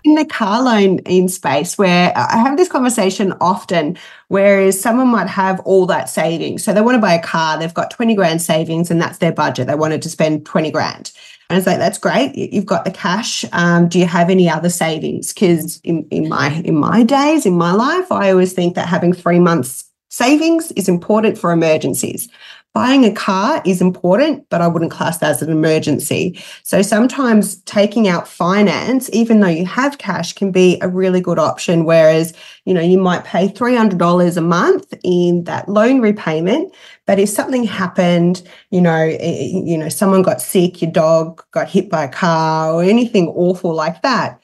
In 0.04 0.14
the 0.14 0.24
car 0.24 0.62
loan 0.62 1.00
in 1.00 1.28
space, 1.28 1.76
where 1.76 2.12
I 2.16 2.36
have 2.36 2.56
this 2.56 2.68
conversation 2.68 3.34
often, 3.40 3.98
whereas 4.28 4.80
someone 4.80 5.08
might 5.08 5.28
have 5.28 5.58
all 5.60 5.86
that 5.86 6.08
savings, 6.08 6.62
so 6.62 6.72
they 6.72 6.80
want 6.80 6.94
to 6.94 7.00
buy 7.00 7.14
a 7.14 7.22
car, 7.22 7.58
they've 7.58 7.74
got 7.74 7.90
twenty 7.90 8.14
grand 8.14 8.40
savings, 8.40 8.90
and 8.90 9.02
that's 9.02 9.18
their 9.18 9.32
budget. 9.32 9.66
They 9.66 9.74
wanted 9.74 10.02
to 10.02 10.08
spend 10.08 10.46
twenty 10.46 10.70
grand 10.70 11.12
and 11.50 11.56
it's 11.56 11.66
like, 11.66 11.78
that's 11.78 11.98
great. 11.98 12.36
You've 12.36 12.66
got 12.66 12.84
the 12.84 12.90
cash. 12.90 13.44
Um, 13.52 13.88
do 13.88 13.98
you 13.98 14.06
have 14.06 14.28
any 14.28 14.50
other 14.50 14.68
savings? 14.68 15.32
Because 15.32 15.80
in, 15.82 16.06
in 16.10 16.28
my 16.28 16.50
in 16.50 16.76
my 16.76 17.02
days, 17.02 17.46
in 17.46 17.54
my 17.54 17.72
life, 17.72 18.12
I 18.12 18.30
always 18.30 18.52
think 18.52 18.74
that 18.74 18.86
having 18.86 19.14
three 19.14 19.40
months 19.40 19.84
savings 20.10 20.72
is 20.72 20.88
important 20.88 21.38
for 21.38 21.50
emergencies. 21.50 22.28
Buying 22.74 23.04
a 23.04 23.12
car 23.12 23.60
is 23.64 23.80
important, 23.80 24.44
but 24.50 24.60
I 24.60 24.68
wouldn't 24.68 24.92
class 24.92 25.18
that 25.18 25.30
as 25.30 25.42
an 25.42 25.50
emergency. 25.50 26.38
So 26.62 26.82
sometimes 26.82 27.56
taking 27.62 28.06
out 28.06 28.28
finance, 28.28 29.10
even 29.12 29.40
though 29.40 29.48
you 29.48 29.66
have 29.66 29.98
cash, 29.98 30.32
can 30.32 30.52
be 30.52 30.78
a 30.80 30.88
really 30.88 31.20
good 31.20 31.38
option. 31.38 31.84
Whereas, 31.84 32.34
you 32.66 32.74
know, 32.74 32.80
you 32.80 32.98
might 32.98 33.24
pay 33.24 33.48
$300 33.48 34.36
a 34.36 34.40
month 34.40 34.94
in 35.02 35.44
that 35.44 35.68
loan 35.68 36.00
repayment, 36.00 36.72
but 37.06 37.18
if 37.18 37.30
something 37.30 37.64
happened, 37.64 38.46
you 38.70 38.82
know, 38.82 38.94
eh, 38.94 39.16
eh, 39.18 39.62
you 39.64 39.76
know, 39.78 39.88
someone 39.88 40.22
got 40.22 40.40
sick, 40.40 40.80
your 40.80 40.92
dog 40.92 41.42
got 41.52 41.68
hit 41.68 41.88
by 41.88 42.04
a 42.04 42.08
car 42.08 42.72
or 42.72 42.84
anything 42.84 43.28
awful 43.28 43.74
like 43.74 44.02
that, 44.02 44.40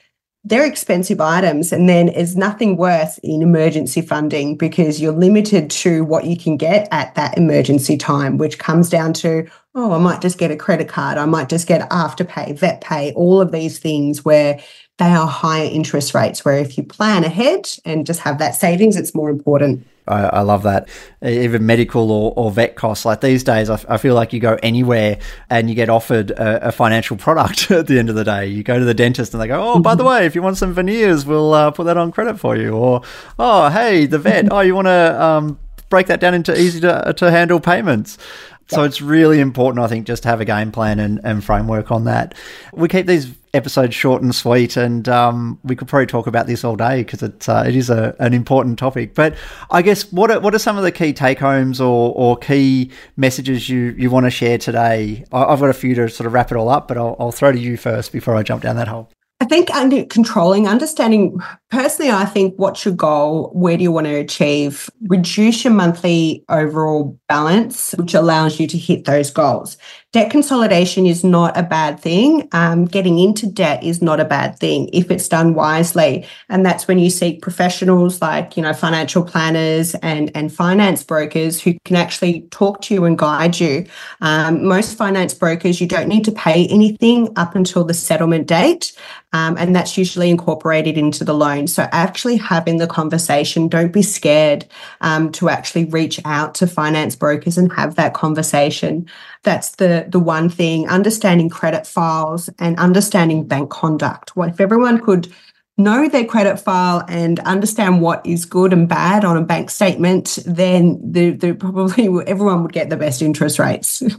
they're 0.47 0.67
expensive 0.67 1.21
items 1.21 1.73
and 1.73 1.89
then 1.89 2.07
there's 2.07 2.37
nothing 2.37 2.77
worse 2.77 3.19
in 3.19 3.41
emergency 3.41 4.03
funding 4.03 4.57
because 4.57 5.01
you're 5.01 5.13
limited 5.13 5.71
to 5.71 6.05
what 6.05 6.27
you 6.27 6.37
can 6.37 6.57
get 6.57 6.87
at 6.93 7.15
that 7.15 7.37
emergency 7.39 7.97
time 7.97 8.37
which 8.37 8.59
comes 8.59 8.91
down 8.91 9.13
to 9.13 9.47
oh 9.75 9.93
i 9.93 9.99
might 9.99 10.21
just 10.21 10.39
get 10.39 10.51
a 10.51 10.57
credit 10.57 10.89
card 10.89 11.17
i 11.17 11.25
might 11.25 11.49
just 11.49 11.67
get 11.67 11.89
afterpay 11.91 12.57
vet 12.59 12.81
pay 12.83 13.13
all 13.15 13.41
of 13.41 13.53
these 13.53 13.79
things 13.79 14.25
where 14.25 14.61
they 14.99 15.11
are 15.11 15.27
higher 15.27 15.69
interest 15.71 16.15
rates 16.15 16.45
where 16.45 16.59
if 16.59 16.79
you 16.79 16.85
plan 16.85 17.25
ahead 17.25 17.69
and 17.85 18.07
just 18.07 18.21
have 18.21 18.39
that 18.39 18.55
savings 18.55 18.97
it's 18.97 19.15
more 19.15 19.31
important 19.31 19.87
I, 20.07 20.25
I, 20.25 20.41
love 20.43 20.65
that. 20.65 20.89
Even 21.23 21.65
medical 21.65 22.11
or, 22.11 22.35
or 22.37 22.51
vet 22.51 22.77
costs. 22.77 23.05
Like 23.05 23.23
these 23.23 23.43
days, 23.43 23.71
I, 23.71 23.83
I, 23.89 23.97
feel 23.97 24.15
like 24.15 24.33
you 24.33 24.41
go 24.41 24.59
anywhere 24.63 25.19
and 25.49 25.71
you 25.71 25.75
get 25.75 25.89
offered 25.89 26.31
a, 26.33 26.69
a, 26.69 26.73
financial 26.73 27.17
product 27.17 27.71
at 27.71 27.87
the 27.87 27.99
end 27.99 28.11
of 28.11 28.15
the 28.15 28.25
day. 28.25 28.47
You 28.47 28.63
go 28.63 28.79
to 28.79 28.85
the 28.85 28.95
dentist 28.95 29.33
and 29.33 29.43
they 29.43 29.47
go, 29.47 29.73
oh, 29.73 29.79
by 29.79 29.95
the 29.95 30.05
way, 30.11 30.27
if 30.27 30.35
you 30.35 30.43
want 30.43 30.59
some 30.59 30.75
veneers, 30.75 31.25
we'll 31.25 31.55
uh, 31.55 31.71
put 31.71 31.85
that 31.85 31.97
on 31.97 32.13
credit 32.13 32.39
for 32.39 32.55
you. 32.55 32.73
Or, 32.73 33.01
oh, 33.39 33.71
hey, 33.71 34.05
the 34.05 34.19
vet, 34.21 34.49
oh, 34.51 34.61
you 34.61 34.75
want 34.75 34.89
to 34.89 35.23
um, 35.23 35.59
break 35.89 36.07
that 36.09 36.21
down 36.21 36.35
into 36.35 36.59
easy 36.59 36.81
to, 36.81 37.15
to 37.17 37.31
handle 37.31 37.59
payments. 37.59 38.19
So 38.67 38.83
it's 38.83 39.03
really 39.03 39.41
important, 39.41 39.85
I 39.85 39.89
think, 39.89 40.07
just 40.07 40.23
to 40.23 40.29
have 40.31 40.41
a 40.41 40.45
game 40.45 40.73
plan 40.73 40.99
and, 40.99 41.21
and 41.23 41.45
framework 41.45 41.91
on 41.91 42.05
that. 42.05 42.35
We 42.73 42.89
keep 42.89 43.07
these 43.07 43.35
episode 43.55 43.95
short 43.95 44.23
and 44.23 44.35
sweet, 44.35 44.77
and 44.77 45.09
um, 45.09 45.59
we 45.65 45.77
could 45.77 45.89
probably 45.89 46.07
talk 46.07 46.27
about 46.27 46.47
this 46.47 46.65
all 46.65 46.77
day 46.77 47.03
because 47.03 47.23
it's 47.23 47.49
uh, 47.49 47.65
it 47.67 47.77
is 47.77 47.89
a, 47.89 48.15
an 48.19 48.35
important 48.35 48.79
topic. 48.79 49.15
But 49.15 49.37
I 49.71 49.81
guess 49.81 50.13
what 50.13 50.31
are, 50.31 50.41
what 50.41 50.55
are 50.55 50.59
some 50.59 50.77
of 50.77 50.83
the 50.83 50.93
key 50.93 51.13
take 51.13 51.39
homes 51.39 51.81
or, 51.81 52.13
or 52.15 52.37
key 52.37 52.91
messages 53.17 53.69
you, 53.69 53.95
you 53.97 54.11
want 54.11 54.27
to 54.27 54.31
share 54.31 54.59
today? 54.59 55.25
I, 55.33 55.51
have 55.51 55.61
got 55.61 55.71
a 55.71 55.75
few 55.75 55.95
to 55.95 56.09
sort 56.09 56.27
of 56.27 56.33
wrap 56.33 56.51
it 56.51 56.57
all 56.57 56.69
up, 56.69 56.89
but 56.89 56.97
I'll, 56.97 57.17
I'll 57.19 57.33
throw 57.33 57.53
to 57.53 57.59
you 57.59 57.77
first 57.77 58.13
before 58.13 58.37
I 58.37 58.43
jump 58.43 58.63
down 58.63 58.77
that 58.77 58.89
hole. 58.89 59.11
I 59.41 59.47
think 59.47 59.71
under 59.75 60.05
controlling, 60.05 60.69
understanding 60.69 61.39
personally, 61.75 62.13
I 62.13 62.25
think 62.25 62.55
what's 62.57 62.85
your 62.85 62.95
goal? 62.95 63.51
Where 63.53 63.77
do 63.77 63.83
you 63.83 63.93
want 63.93 64.07
to 64.07 64.15
achieve? 64.15 64.89
Reduce 65.09 65.65
your 65.65 65.73
monthly 65.73 66.45
overall 66.49 67.19
balance, 67.29 67.93
which 67.99 68.15
allows 68.15 68.61
you 68.61 68.67
to 68.69 68.79
hit 68.79 69.05
those 69.05 69.31
goals. 69.31 69.77
Debt 70.13 70.31
consolidation 70.31 71.07
is 71.07 71.25
not 71.25 71.59
a 71.59 71.65
bad 71.65 71.99
thing. 71.99 72.49
Um, 72.53 72.85
getting 72.85 73.19
into 73.19 73.47
debt 73.47 73.83
is 73.83 74.01
not 74.01 74.21
a 74.21 74.25
bad 74.25 74.57
thing 74.61 74.89
if 74.93 75.11
it's 75.11 75.27
done 75.27 75.55
wisely. 75.55 76.25
And 76.49 76.65
that's 76.65 76.87
when 76.87 77.01
you 77.01 77.11
seek 77.11 77.43
professionals 77.43 78.23
like, 78.23 78.57
you 78.57 78.63
know, 78.63 78.73
financial 78.73 79.25
planners 79.25 79.97
and, 79.97 80.31
and 80.37 80.55
finance 80.55 81.03
brokers 81.03 81.61
who 81.61 81.75
can 81.85 81.97
actually 81.97 82.43
talk 82.53 82.81
to 82.83 82.95
you 82.95 83.05
and 83.07 83.19
guide 83.19 83.59
you. 83.59 83.87
Um, 84.21 84.65
most 84.65 84.97
finance 84.97 85.35
brokers, 85.35 85.81
you 85.81 85.89
don't 85.89 86.07
need 86.07 86.25
to 86.27 86.33
pay 86.33 86.69
anything 86.69 87.31
up 87.35 87.57
until 87.57 87.83
the 87.83 87.95
settlement 87.95 88.47
date. 88.47 88.93
Um, 89.33 89.57
and 89.59 89.75
that's 89.75 89.99
usually 89.99 90.31
incorporated 90.31 90.97
into 90.97 91.25
the 91.25 91.35
loan. 91.35 91.64
So 91.67 91.89
actually 91.93 92.37
having 92.37 92.79
the 92.79 92.87
conversation, 92.87 93.69
don't 93.69 93.93
be 93.93 94.03
scared 94.03 94.67
um, 95.01 95.33
to 95.33 95.49
actually 95.49 95.87
reach 95.87 96.21
out 96.25 96.55
to 96.57 96.67
finance 96.67 97.17
brokers 97.17 97.59
and 97.59 97.73
have 97.73 97.95
that 97.97 98.15
conversation. 98.15 99.09
That's 99.43 99.73
the 99.73 100.07
the 100.09 100.21
one 100.21 100.49
thing. 100.49 100.89
Understanding 100.89 101.49
credit 101.49 101.87
files 101.87 102.49
and 102.59 102.79
understanding 102.79 103.47
bank 103.47 103.71
conduct. 103.71 104.37
What 104.37 104.49
if 104.49 104.61
everyone 104.61 105.01
could 105.01 105.33
know 105.77 106.09
their 106.09 106.25
credit 106.25 106.59
file 106.59 107.05
and 107.09 107.41
understand 107.41 108.01
what 108.01 108.25
is 108.25 108.45
good 108.45 108.73
and 108.73 108.89
bad 108.89 109.25
on 109.25 109.37
a 109.37 109.43
bank 109.43 109.71
statement, 109.71 110.39
then 110.47 111.01
the, 111.13 111.53
probably 111.55 112.09
everyone 112.27 112.63
would 112.63 112.73
get 112.73 112.91
the 112.91 112.97
best 112.97 113.23
interest 113.23 113.59
rates. 113.59 114.03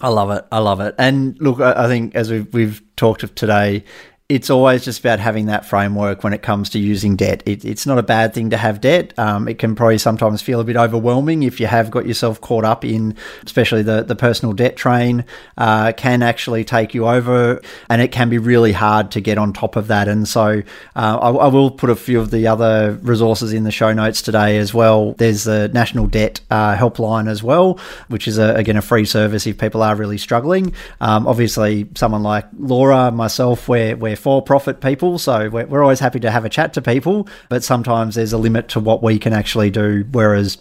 I 0.00 0.08
love 0.08 0.30
it. 0.30 0.44
I 0.52 0.58
love 0.58 0.80
it. 0.80 0.94
And 0.98 1.40
look, 1.40 1.60
I 1.60 1.86
think 1.86 2.14
as 2.14 2.30
we've, 2.30 2.52
we've 2.52 2.82
talked 2.96 3.22
of 3.22 3.34
today, 3.34 3.84
it's 4.30 4.48
always 4.48 4.82
just 4.82 5.00
about 5.00 5.20
having 5.20 5.46
that 5.46 5.66
framework 5.66 6.24
when 6.24 6.32
it 6.32 6.40
comes 6.40 6.70
to 6.70 6.78
using 6.78 7.14
debt. 7.14 7.42
It, 7.44 7.62
it's 7.62 7.86
not 7.86 7.98
a 7.98 8.02
bad 8.02 8.32
thing 8.32 8.48
to 8.50 8.56
have 8.56 8.80
debt. 8.80 9.12
Um, 9.18 9.48
it 9.48 9.58
can 9.58 9.74
probably 9.74 9.98
sometimes 9.98 10.40
feel 10.40 10.60
a 10.60 10.64
bit 10.64 10.76
overwhelming 10.76 11.42
if 11.42 11.60
you 11.60 11.66
have 11.66 11.90
got 11.90 12.06
yourself 12.06 12.40
caught 12.40 12.64
up 12.64 12.86
in, 12.86 13.16
especially 13.44 13.82
the, 13.82 14.02
the 14.02 14.16
personal 14.16 14.54
debt 14.54 14.76
train, 14.76 15.26
uh, 15.58 15.92
can 15.92 16.22
actually 16.22 16.64
take 16.64 16.94
you 16.94 17.06
over, 17.06 17.60
and 17.90 18.00
it 18.00 18.12
can 18.12 18.30
be 18.30 18.38
really 18.38 18.72
hard 18.72 19.10
to 19.10 19.20
get 19.20 19.36
on 19.36 19.52
top 19.52 19.76
of 19.76 19.88
that. 19.88 20.08
And 20.08 20.26
so 20.26 20.62
uh, 20.96 21.18
I, 21.20 21.28
I, 21.28 21.48
will 21.48 21.70
put 21.70 21.90
a 21.90 21.96
few 21.96 22.18
of 22.18 22.30
the 22.30 22.46
other 22.46 22.98
resources 23.02 23.52
in 23.52 23.64
the 23.64 23.70
show 23.70 23.92
notes 23.92 24.22
today 24.22 24.56
as 24.56 24.72
well. 24.72 25.12
There's 25.12 25.44
the 25.44 25.68
National 25.68 26.06
Debt 26.06 26.40
uh, 26.50 26.74
Helpline 26.76 27.28
as 27.28 27.42
well, 27.42 27.78
which 28.08 28.26
is 28.26 28.38
a, 28.38 28.54
again 28.54 28.78
a 28.78 28.82
free 28.82 29.04
service 29.04 29.46
if 29.46 29.58
people 29.58 29.82
are 29.82 29.94
really 29.94 30.16
struggling. 30.16 30.72
Um, 31.02 31.26
obviously, 31.26 31.88
someone 31.94 32.22
like 32.22 32.46
Laura, 32.58 33.10
myself, 33.10 33.68
we're, 33.68 33.94
we're 33.96 34.13
for 34.14 34.42
profit 34.42 34.80
people, 34.80 35.18
so 35.18 35.48
we're, 35.48 35.66
we're 35.66 35.82
always 35.82 36.00
happy 36.00 36.20
to 36.20 36.30
have 36.30 36.44
a 36.44 36.48
chat 36.48 36.72
to 36.74 36.82
people, 36.82 37.28
but 37.48 37.64
sometimes 37.64 38.14
there's 38.14 38.32
a 38.32 38.38
limit 38.38 38.68
to 38.68 38.80
what 38.80 39.02
we 39.02 39.18
can 39.18 39.32
actually 39.32 39.70
do, 39.70 40.04
whereas 40.12 40.58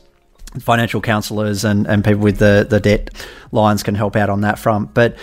financial 0.59 1.01
counselors 1.01 1.63
and, 1.65 1.87
and 1.87 2.03
people 2.03 2.21
with 2.21 2.37
the, 2.37 2.65
the 2.69 2.79
debt 2.79 3.09
lines 3.51 3.83
can 3.83 3.95
help 3.95 4.15
out 4.15 4.29
on 4.29 4.41
that 4.41 4.59
front. 4.59 4.93
But 4.93 5.15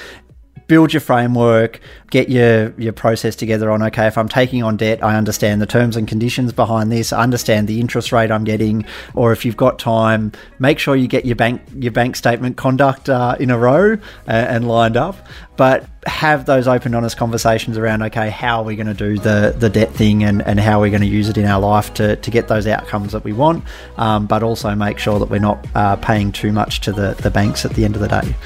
build 0.71 0.93
your 0.93 1.01
framework, 1.01 1.81
get 2.11 2.29
your 2.29 2.73
your 2.79 2.93
process 2.93 3.35
together 3.35 3.73
on 3.73 3.83
okay, 3.83 4.07
if 4.07 4.17
I'm 4.17 4.29
taking 4.29 4.63
on 4.63 4.77
debt, 4.77 5.03
I 5.03 5.17
understand 5.17 5.61
the 5.61 5.67
terms 5.67 5.97
and 5.97 6.07
conditions 6.07 6.53
behind 6.53 6.93
this, 6.93 7.13
I 7.13 7.25
understand 7.25 7.67
the 7.67 7.81
interest 7.81 8.13
rate 8.13 8.31
I'm 8.31 8.45
getting, 8.45 8.85
or 9.17 9.33
if 9.33 9.45
you've 9.45 9.57
got 9.57 9.81
time, 9.81 10.31
make 10.61 10.79
sure 10.79 10.95
you 10.95 11.09
get 11.09 11.27
your 11.27 11.35
bank 11.35 11.61
your 11.75 11.91
bank 11.91 12.15
statement 12.15 12.57
conduct 12.57 13.09
uh, 13.09 13.35
in 13.41 13.51
a 13.51 13.59
row 13.59 13.95
uh, 13.95 13.99
and 14.29 14.69
lined 14.69 14.97
up. 14.97 15.17
But 15.57 15.87
have 16.07 16.47
those 16.47 16.69
open, 16.69 16.95
honest 16.95 17.17
conversations 17.17 17.77
around 17.77 18.03
okay, 18.05 18.31
how 18.31 18.61
are 18.61 18.65
we 18.65 18.77
going 18.77 18.87
to 18.87 18.95
do 18.95 19.19
the 19.19 19.57
the 19.59 19.69
debt 19.69 19.93
thing 19.93 20.23
and, 20.23 20.41
and 20.43 20.61
how 20.61 20.79
are 20.79 20.83
we 20.83 20.91
going 20.91 21.03
to 21.03 21.09
use 21.09 21.29
it 21.29 21.37
in 21.37 21.47
our 21.47 21.61
life 21.61 21.93
to, 21.95 22.15
to 22.15 22.31
get 22.31 22.47
those 22.47 22.69
outcomes 22.69 23.11
that 23.11 23.25
we 23.25 23.33
want, 23.33 23.65
um, 23.97 24.29
but 24.29 24.45
also 24.45 24.73
make 24.77 25.01
sure 25.01 25.19
that 25.19 25.31
we're 25.31 25.41
not 25.41 25.67
uh, 25.75 25.97
paying 25.97 26.31
too 26.31 26.53
much 26.53 26.81
to 26.83 26.93
the, 26.93 27.15
the 27.23 27.31
banks 27.31 27.65
at 27.65 27.73
the 27.73 27.85
end 27.85 27.97
of 27.97 28.01
the 28.01 28.09
day. 28.09 28.37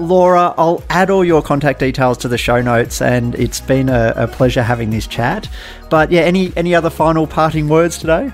Laura, 0.00 0.54
I'll 0.56 0.82
add 0.88 1.10
all 1.10 1.24
your 1.24 1.42
contact 1.42 1.78
details 1.78 2.18
to 2.18 2.28
the 2.28 2.38
show 2.38 2.60
notes, 2.62 3.02
and 3.02 3.34
it's 3.34 3.60
been 3.60 3.88
a, 3.88 4.14
a 4.16 4.26
pleasure 4.26 4.62
having 4.62 4.90
this 4.90 5.06
chat. 5.06 5.48
But 5.90 6.10
yeah, 6.10 6.22
any 6.22 6.52
any 6.56 6.74
other 6.74 6.90
final 6.90 7.26
parting 7.26 7.68
words 7.68 7.98
today? 7.98 8.32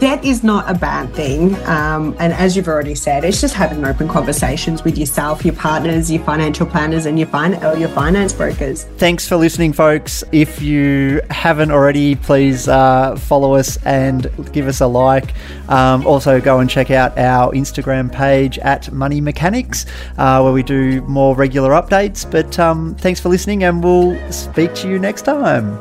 Debt 0.00 0.24
is 0.24 0.42
not 0.42 0.68
a 0.70 0.74
bad 0.78 1.12
thing. 1.14 1.54
Um, 1.66 2.16
and 2.18 2.32
as 2.32 2.56
you've 2.56 2.68
already 2.68 2.94
said, 2.94 3.24
it's 3.24 3.40
just 3.40 3.54
having 3.54 3.84
open 3.84 4.08
conversations 4.08 4.84
with 4.84 4.98
yourself, 4.98 5.44
your 5.44 5.54
partners, 5.54 6.10
your 6.10 6.22
financial 6.24 6.66
planners, 6.66 7.06
and 7.06 7.18
your, 7.18 7.28
fin- 7.28 7.60
your 7.78 7.88
finance 7.88 8.32
brokers. 8.32 8.84
Thanks 8.98 9.26
for 9.26 9.36
listening, 9.36 9.72
folks. 9.72 10.22
If 10.32 10.60
you 10.62 11.20
haven't 11.30 11.70
already, 11.70 12.14
please 12.14 12.68
uh, 12.68 13.16
follow 13.16 13.54
us 13.54 13.78
and 13.84 14.30
give 14.52 14.68
us 14.68 14.80
a 14.80 14.86
like. 14.86 15.34
Um, 15.68 16.06
also, 16.06 16.40
go 16.40 16.60
and 16.60 16.68
check 16.68 16.90
out 16.90 17.16
our 17.18 17.52
Instagram 17.52 18.12
page 18.12 18.58
at 18.58 18.92
Money 18.92 19.20
Mechanics, 19.20 19.86
uh, 20.18 20.40
where 20.40 20.52
we 20.52 20.62
do 20.62 21.00
more 21.02 21.34
regular 21.34 21.70
updates. 21.70 22.28
But 22.30 22.58
um, 22.58 22.94
thanks 22.96 23.20
for 23.20 23.28
listening, 23.28 23.64
and 23.64 23.82
we'll 23.82 24.16
speak 24.30 24.74
to 24.76 24.88
you 24.88 24.98
next 24.98 25.22
time. 25.22 25.76